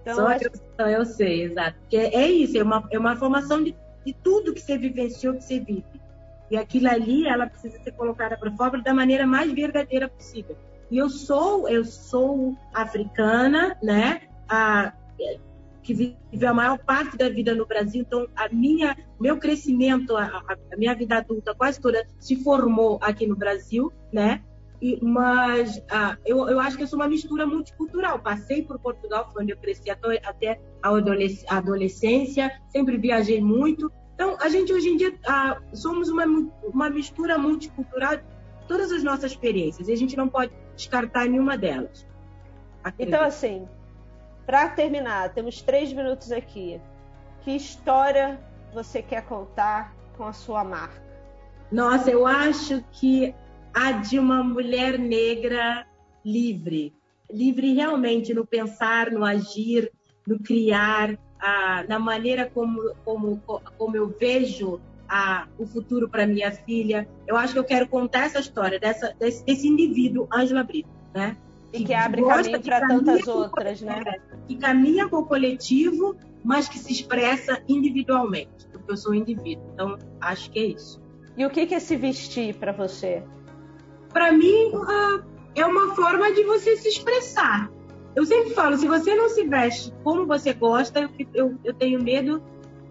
Então, 0.00 0.16
só, 0.16 0.26
acho... 0.26 0.44
eu, 0.78 0.86
eu 0.88 1.04
sei, 1.04 1.44
exato. 1.44 1.78
Porque 1.80 1.96
é 1.96 2.28
isso, 2.28 2.58
é 2.58 2.62
uma, 2.62 2.86
é 2.90 2.98
uma 2.98 3.16
formação 3.16 3.62
de, 3.62 3.76
de 4.04 4.12
tudo 4.12 4.52
que 4.52 4.60
você 4.60 4.76
vivenciou, 4.76 5.34
que 5.34 5.44
você 5.44 5.60
vive. 5.60 5.84
E 6.50 6.56
aquilo 6.56 6.88
ali, 6.88 7.26
ela 7.26 7.46
precisa 7.46 7.78
ser 7.82 7.92
colocada 7.92 8.36
para 8.36 8.50
fora 8.52 8.80
da 8.82 8.92
maneira 8.94 9.26
mais 9.26 9.52
verdadeira 9.52 10.08
possível. 10.08 10.56
E 10.90 10.98
eu 10.98 11.08
sou, 11.08 11.68
eu 11.68 11.84
sou 11.84 12.56
africana, 12.72 13.76
né? 13.82 14.22
A, 14.48 14.92
que 15.82 15.92
vive 15.92 16.46
a 16.46 16.54
maior 16.54 16.78
parte 16.78 17.16
da 17.16 17.28
vida 17.28 17.54
no 17.54 17.66
Brasil, 17.66 18.00
então 18.00 18.26
a 18.34 18.48
minha, 18.48 18.96
meu 19.20 19.36
crescimento, 19.36 20.16
a, 20.16 20.42
a 20.72 20.76
minha 20.76 20.94
vida 20.94 21.18
adulta 21.18 21.54
quase 21.54 21.78
toda 21.80 22.06
se 22.18 22.36
formou 22.36 22.98
aqui 23.02 23.26
no 23.26 23.36
Brasil, 23.36 23.92
né? 24.12 24.42
E, 24.80 24.98
mas 25.02 25.82
ah, 25.90 26.16
eu, 26.24 26.48
eu 26.48 26.58
acho 26.58 26.76
que 26.76 26.82
eu 26.82 26.86
sou 26.86 26.98
uma 26.98 27.08
mistura 27.08 27.46
multicultural. 27.46 28.18
Passei 28.18 28.62
por 28.62 28.78
Portugal, 28.78 29.30
foi 29.32 29.42
onde 29.42 29.52
eu 29.52 29.56
cresci 29.56 29.90
até, 29.90 30.20
até 30.24 30.60
a 30.82 31.56
adolescência, 31.56 32.50
sempre 32.68 32.96
viajei 32.96 33.40
muito, 33.40 33.90
então, 34.14 34.36
a 34.40 34.48
gente 34.48 34.72
hoje 34.72 34.88
em 34.88 34.96
dia 34.96 35.14
ah, 35.26 35.60
somos 35.72 36.08
uma, 36.08 36.24
uma 36.62 36.88
mistura 36.88 37.36
multicultural 37.36 38.16
de 38.16 38.22
todas 38.68 38.92
as 38.92 39.02
nossas 39.02 39.32
experiências 39.32 39.88
e 39.88 39.92
a 39.92 39.96
gente 39.96 40.16
não 40.16 40.28
pode 40.28 40.52
descartar 40.76 41.26
nenhuma 41.26 41.58
delas. 41.58 42.06
Acredito. 42.82 43.14
Então, 43.14 43.24
assim, 43.24 43.68
para 44.46 44.68
terminar, 44.68 45.32
temos 45.34 45.60
três 45.62 45.92
minutos 45.92 46.30
aqui. 46.30 46.80
Que 47.42 47.56
história 47.56 48.40
você 48.72 49.02
quer 49.02 49.24
contar 49.26 49.94
com 50.16 50.24
a 50.24 50.32
sua 50.32 50.62
marca? 50.62 51.02
Nossa, 51.70 52.10
eu 52.10 52.26
acho 52.26 52.82
que 52.92 53.34
a 53.74 53.92
de 53.92 54.18
uma 54.18 54.44
mulher 54.44 54.98
negra 54.98 55.86
livre. 56.24 56.94
Livre 57.30 57.74
realmente 57.74 58.32
no 58.32 58.46
pensar, 58.46 59.10
no 59.10 59.24
agir, 59.24 59.90
no 60.26 60.38
criar, 60.38 61.18
a, 61.44 61.84
na 61.86 61.98
maneira 61.98 62.50
como, 62.52 62.94
como, 63.04 63.38
como 63.76 63.96
eu 63.96 64.08
vejo 64.18 64.80
a, 65.06 65.46
o 65.58 65.66
futuro 65.66 66.08
para 66.08 66.26
minha 66.26 66.50
filha. 66.50 67.06
Eu 67.26 67.36
acho 67.36 67.52
que 67.52 67.58
eu 67.58 67.64
quero 67.64 67.86
contar 67.86 68.24
essa 68.24 68.40
história 68.40 68.80
dessa, 68.80 69.14
desse, 69.20 69.44
desse 69.44 69.68
indivíduo, 69.68 70.26
Ângela 70.32 70.64
Brito, 70.64 70.88
né? 71.14 71.36
E 71.70 71.78
que, 71.78 71.84
que 71.84 71.94
abre 71.94 72.22
caminho 72.22 72.62
para 72.62 72.88
tantas 72.88 73.28
outras, 73.28 73.82
né? 73.82 74.02
Que 74.48 74.56
caminha 74.56 75.06
com 75.06 75.18
o 75.18 75.26
coletivo, 75.26 76.16
mas 76.42 76.66
que 76.66 76.78
se 76.78 76.90
expressa 76.90 77.62
individualmente, 77.68 78.66
porque 78.72 78.92
eu 78.92 78.96
sou 78.96 79.12
um 79.12 79.16
indivíduo. 79.16 79.66
Então, 79.74 79.98
acho 80.22 80.50
que 80.50 80.58
é 80.58 80.64
isso. 80.64 81.02
E 81.36 81.44
o 81.44 81.50
que 81.50 81.74
é 81.74 81.78
se 81.78 81.96
vestir 81.96 82.54
para 82.54 82.72
você? 82.72 83.22
Para 84.14 84.32
mim, 84.32 84.72
é 85.54 85.66
uma 85.66 85.94
forma 85.94 86.32
de 86.32 86.42
você 86.44 86.74
se 86.78 86.88
expressar. 86.88 87.70
Eu 88.14 88.24
sempre 88.24 88.54
falo, 88.54 88.76
se 88.76 88.86
você 88.86 89.14
não 89.14 89.28
se 89.28 89.44
veste 89.44 89.92
como 90.02 90.26
você 90.26 90.52
gosta, 90.52 91.00
eu, 91.00 91.10
eu, 91.34 91.58
eu 91.64 91.74
tenho 91.74 92.02
medo 92.02 92.42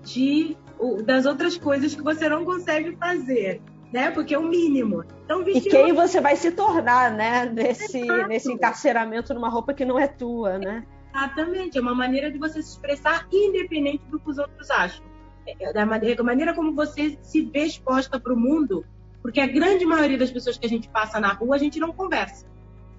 de 0.04 0.58
das 1.06 1.26
outras 1.26 1.58
coisas 1.58 1.96
que 1.96 2.02
você 2.02 2.28
não 2.28 2.44
consegue 2.44 2.96
fazer, 2.98 3.62
né? 3.92 4.12
Porque 4.12 4.34
é 4.34 4.38
o 4.38 4.44
mínimo. 4.44 5.06
Então, 5.24 5.48
e 5.48 5.62
quem 5.62 5.94
você 5.94 6.20
vai 6.20 6.36
se 6.36 6.52
tornar, 6.52 7.12
né? 7.12 7.46
Nesse, 7.46 8.02
nesse 8.28 8.52
encarceramento 8.52 9.34
numa 9.34 9.50
roupa 9.50 9.74
que 9.74 9.86
não 9.86 9.98
é 9.98 10.08
tua, 10.08 10.58
né? 10.58 10.84
Exatamente. 11.14 11.78
É 11.78 11.82
uma 11.82 11.96
maneira 11.96 12.32
de 12.32 12.38
você 12.38 12.62
se 12.62 12.72
expressar 12.72 13.28
independente 13.32 14.04
do 14.10 14.20
que 14.20 14.30
os 14.30 14.38
outros 14.38 14.70
acham. 14.72 15.06
É, 15.48 15.70
é 15.70 15.74
da 15.74 15.86
maneira, 15.86 16.16
da 16.16 16.24
maneira 16.24 16.54
como 16.54 16.74
você 16.74 17.18
se 17.22 17.44
vê 17.44 17.66
exposta 17.66 18.20
para 18.20 18.34
o 18.34 18.38
mundo, 18.38 18.84
porque 19.22 19.40
a 19.40 19.48
grande 19.48 19.86
maioria 19.86 20.18
das 20.18 20.32
pessoas 20.32 20.58
que 20.58 20.66
a 20.66 20.70
gente 20.70 20.90
passa 20.90 21.20
na 21.20 21.32
rua, 21.34 21.56
a 21.56 21.60
gente 21.60 21.80
não 21.80 21.94
conversa. 21.94 22.46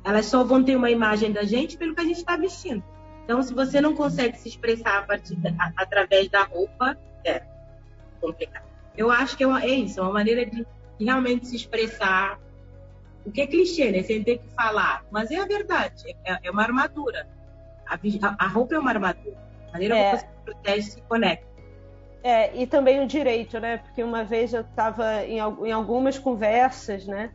Elas 0.04 0.26
só 0.26 0.44
vão 0.44 0.62
ter 0.62 0.76
uma 0.76 0.90
imagem 0.90 1.32
da 1.32 1.44
gente 1.44 1.78
pelo 1.78 1.94
que 1.94 2.00
a 2.02 2.04
gente 2.04 2.18
está 2.18 2.36
vestindo. 2.36 2.84
Então, 3.24 3.42
se 3.42 3.54
você 3.54 3.80
não 3.80 3.94
consegue 3.94 4.36
se 4.38 4.48
expressar 4.50 4.98
a 4.98 5.02
partir 5.02 5.34
da, 5.36 5.50
a, 5.58 5.72
através 5.76 6.28
da 6.28 6.44
roupa, 6.44 6.96
é 7.24 7.42
complicado. 8.20 8.64
Eu 8.96 9.10
acho 9.10 9.36
que 9.36 9.42
é, 9.42 9.46
uma, 9.46 9.64
é 9.64 9.70
isso, 9.70 9.98
é 9.98 10.02
uma 10.02 10.12
maneira 10.12 10.44
de, 10.44 10.66
de, 10.98 11.04
realmente 11.04 11.48
se 11.48 11.56
expressar. 11.56 12.38
O 13.24 13.32
que 13.32 13.40
é 13.40 13.46
clichê, 13.46 13.90
né? 13.90 14.02
Sem 14.02 14.22
ter 14.22 14.38
que 14.38 14.48
falar. 14.54 15.04
Mas 15.10 15.30
é 15.30 15.36
a 15.36 15.46
verdade, 15.46 16.14
é, 16.24 16.38
é 16.42 16.50
uma 16.50 16.62
armadura. 16.62 17.26
A, 17.86 17.98
a, 18.38 18.46
roupa 18.46 18.74
é 18.74 18.78
uma 18.78 18.90
armadura. 18.90 19.36
A 19.68 19.72
maneira 19.72 19.96
é. 19.96 20.04
como 20.04 20.18
você 20.18 20.26
se 20.26 20.44
protege 20.44 20.90
se 20.90 21.00
conecta. 21.02 21.54
É, 22.22 22.54
e 22.56 22.66
também 22.66 23.02
o 23.02 23.06
direito, 23.06 23.58
né? 23.58 23.78
Porque 23.78 24.02
uma 24.02 24.22
vez 24.22 24.52
eu 24.52 24.60
estava 24.60 25.24
em, 25.24 25.38
em 25.38 25.72
algumas 25.72 26.18
conversas, 26.18 27.06
né? 27.06 27.30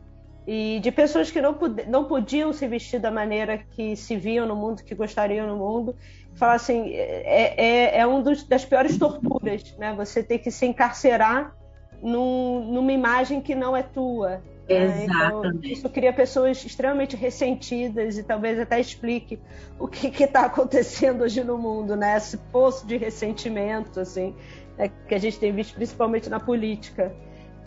E 0.46 0.80
de 0.80 0.90
pessoas 0.90 1.30
que 1.30 1.40
não, 1.40 1.56
não 1.88 2.04
podiam 2.04 2.52
se 2.52 2.66
vestir 2.66 2.98
da 2.98 3.10
maneira 3.10 3.58
que 3.58 3.94
se 3.94 4.16
viam 4.16 4.46
no 4.46 4.56
mundo, 4.56 4.82
que 4.82 4.94
gostariam 4.94 5.46
no 5.46 5.56
mundo. 5.56 5.94
Falar 6.34 6.54
assim, 6.54 6.90
é, 6.92 7.54
é, 7.56 7.98
é 7.98 8.06
um 8.06 8.22
dos, 8.22 8.44
das 8.44 8.64
piores 8.64 8.96
torturas, 8.98 9.76
né? 9.78 9.92
Você 9.96 10.22
ter 10.22 10.38
que 10.38 10.50
se 10.50 10.66
encarcerar 10.66 11.54
num, 12.02 12.72
numa 12.72 12.92
imagem 12.92 13.40
que 13.40 13.54
não 13.54 13.76
é 13.76 13.82
tua. 13.82 14.42
Né? 14.68 15.04
Então, 15.04 15.42
isso 15.62 15.88
cria 15.88 16.12
pessoas 16.12 16.64
extremamente 16.64 17.16
ressentidas 17.16 18.16
e 18.16 18.22
talvez 18.22 18.58
até 18.58 18.78
explique 18.78 19.38
o 19.78 19.88
que 19.88 20.22
está 20.22 20.42
acontecendo 20.46 21.22
hoje 21.24 21.42
no 21.42 21.58
mundo, 21.58 21.96
né? 21.96 22.16
Esse 22.16 22.36
poço 22.36 22.86
de 22.86 22.96
ressentimento, 22.96 24.00
assim, 24.00 24.34
né? 24.78 24.90
que 25.08 25.14
a 25.14 25.18
gente 25.18 25.38
tem 25.38 25.52
visto 25.52 25.74
principalmente 25.74 26.30
na 26.30 26.38
política. 26.38 27.12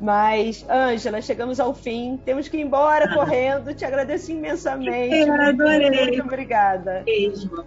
Mas, 0.02 0.66
Ângela, 0.70 1.22
chegamos 1.22 1.60
ao 1.60 1.74
fim. 1.74 2.20
Temos 2.26 2.48
que 2.48 2.58
ir 2.58 2.62
embora 2.62 3.06
ah. 3.06 3.14
correndo. 3.14 3.74
Te 3.74 3.86
agradeço 3.86 4.32
imensamente. 4.32 5.16
Eu 5.16 5.34
adorei. 5.34 6.08
Muito 6.08 6.24
obrigada. 6.24 7.04
Beijo. 7.06 7.66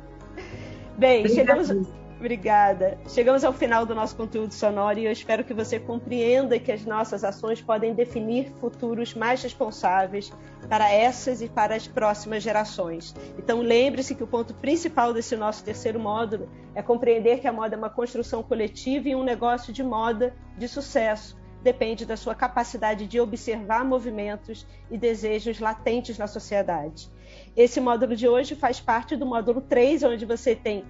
Bem, 0.98 1.28
chegamos. 1.28 1.70
Obrigada. 2.18 2.96
Chegamos 3.08 3.44
ao 3.44 3.52
final 3.52 3.84
do 3.84 3.94
nosso 3.94 4.16
conteúdo 4.16 4.52
sonoro 4.52 4.98
e 4.98 5.04
eu 5.04 5.12
espero 5.12 5.44
que 5.44 5.52
você 5.52 5.78
compreenda 5.78 6.58
que 6.58 6.72
as 6.72 6.84
nossas 6.86 7.22
ações 7.22 7.60
podem 7.60 7.92
definir 7.92 8.50
futuros 8.58 9.14
mais 9.14 9.42
responsáveis 9.42 10.32
para 10.66 10.90
essas 10.90 11.42
e 11.42 11.48
para 11.48 11.76
as 11.76 11.86
próximas 11.86 12.42
gerações. 12.42 13.14
Então 13.38 13.60
lembre-se 13.60 14.14
que 14.14 14.24
o 14.24 14.26
ponto 14.26 14.54
principal 14.54 15.12
desse 15.12 15.36
nosso 15.36 15.62
terceiro 15.62 16.00
módulo 16.00 16.48
é 16.74 16.82
compreender 16.82 17.40
que 17.40 17.46
a 17.46 17.52
moda 17.52 17.74
é 17.74 17.78
uma 17.78 17.90
construção 17.90 18.42
coletiva 18.42 19.10
e 19.10 19.14
um 19.14 19.22
negócio 19.22 19.70
de 19.70 19.82
moda 19.82 20.34
de 20.56 20.66
sucesso 20.66 21.36
depende 21.62 22.06
da 22.06 22.16
sua 22.16 22.34
capacidade 22.34 23.06
de 23.06 23.20
observar 23.20 23.84
movimentos 23.84 24.66
e 24.90 24.96
desejos 24.96 25.58
latentes 25.58 26.18
na 26.18 26.26
sociedade. 26.26 27.10
Esse 27.56 27.80
módulo 27.80 28.14
de 28.14 28.28
hoje 28.28 28.54
faz 28.54 28.80
parte 28.80 29.16
do 29.16 29.26
módulo 29.26 29.60
3, 29.60 30.02
onde 30.04 30.24
você 30.24 30.54
tem 30.54 30.84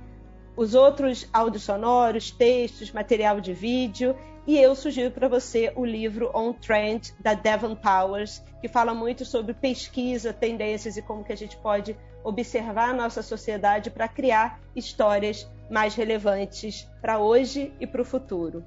os 0.57 0.75
outros 0.75 1.29
áudios 1.33 1.65
sonoros, 1.65 2.31
textos, 2.31 2.91
material 2.91 3.41
de 3.41 3.53
vídeo, 3.53 4.17
e 4.47 4.57
eu 4.59 4.75
sugiro 4.75 5.11
para 5.11 5.29
você 5.29 5.73
o 5.75 5.85
livro 5.85 6.31
On 6.35 6.53
Trend 6.53 7.13
da 7.21 7.35
Devon 7.35 7.75
Powers, 7.75 8.43
que 8.61 8.69
fala 8.69 8.95
muito 8.95 9.25
sobre 9.25 9.53
pesquisa, 9.53 10.33
tendências 10.33 10.97
e 10.97 11.03
como 11.03 11.25
que 11.25 11.33
a 11.33 11.37
gente 11.37 11.57
pode 11.57 11.97
observar 12.23 12.91
a 12.91 12.95
nossa 12.95 13.23
sociedade 13.23 13.91
para 13.91 14.09
criar 14.09 14.61
histórias 14.75 15.51
mais 15.69 15.95
relevantes 15.95 16.89
para 17.01 17.19
hoje 17.19 17.73
e 17.81 17.87
para 17.87 18.03
o 18.03 18.05
futuro. 18.05 18.65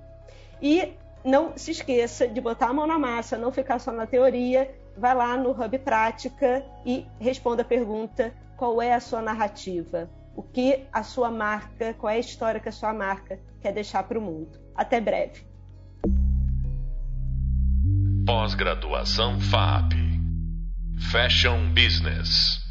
E 0.61 0.93
não 1.23 1.57
se 1.57 1.71
esqueça 1.71 2.27
de 2.27 2.39
botar 2.39 2.67
a 2.67 2.73
mão 2.73 2.87
na 2.87 2.97
massa, 2.97 3.37
não 3.37 3.51
ficar 3.51 3.79
só 3.79 3.91
na 3.91 4.05
teoria. 4.05 4.69
Vai 4.97 5.15
lá 5.15 5.37
no 5.37 5.51
Hub 5.51 5.77
Prática 5.79 6.65
e 6.85 7.05
responda 7.19 7.61
a 7.61 7.65
pergunta: 7.65 8.33
qual 8.57 8.81
é 8.81 8.93
a 8.93 8.99
sua 8.99 9.21
narrativa? 9.21 10.09
O 10.35 10.43
que 10.43 10.85
a 10.91 11.03
sua 11.03 11.29
marca, 11.29 11.93
qual 11.95 12.11
é 12.11 12.15
a 12.15 12.19
história 12.19 12.59
que 12.59 12.69
a 12.69 12.71
sua 12.71 12.93
marca 12.93 13.39
quer 13.61 13.73
deixar 13.73 14.03
para 14.03 14.17
o 14.17 14.21
mundo? 14.21 14.59
Até 14.75 15.01
breve. 15.01 15.43
Pós-graduação 18.25 19.39
FAP 19.39 19.93
Fashion 21.11 21.73
Business 21.73 22.68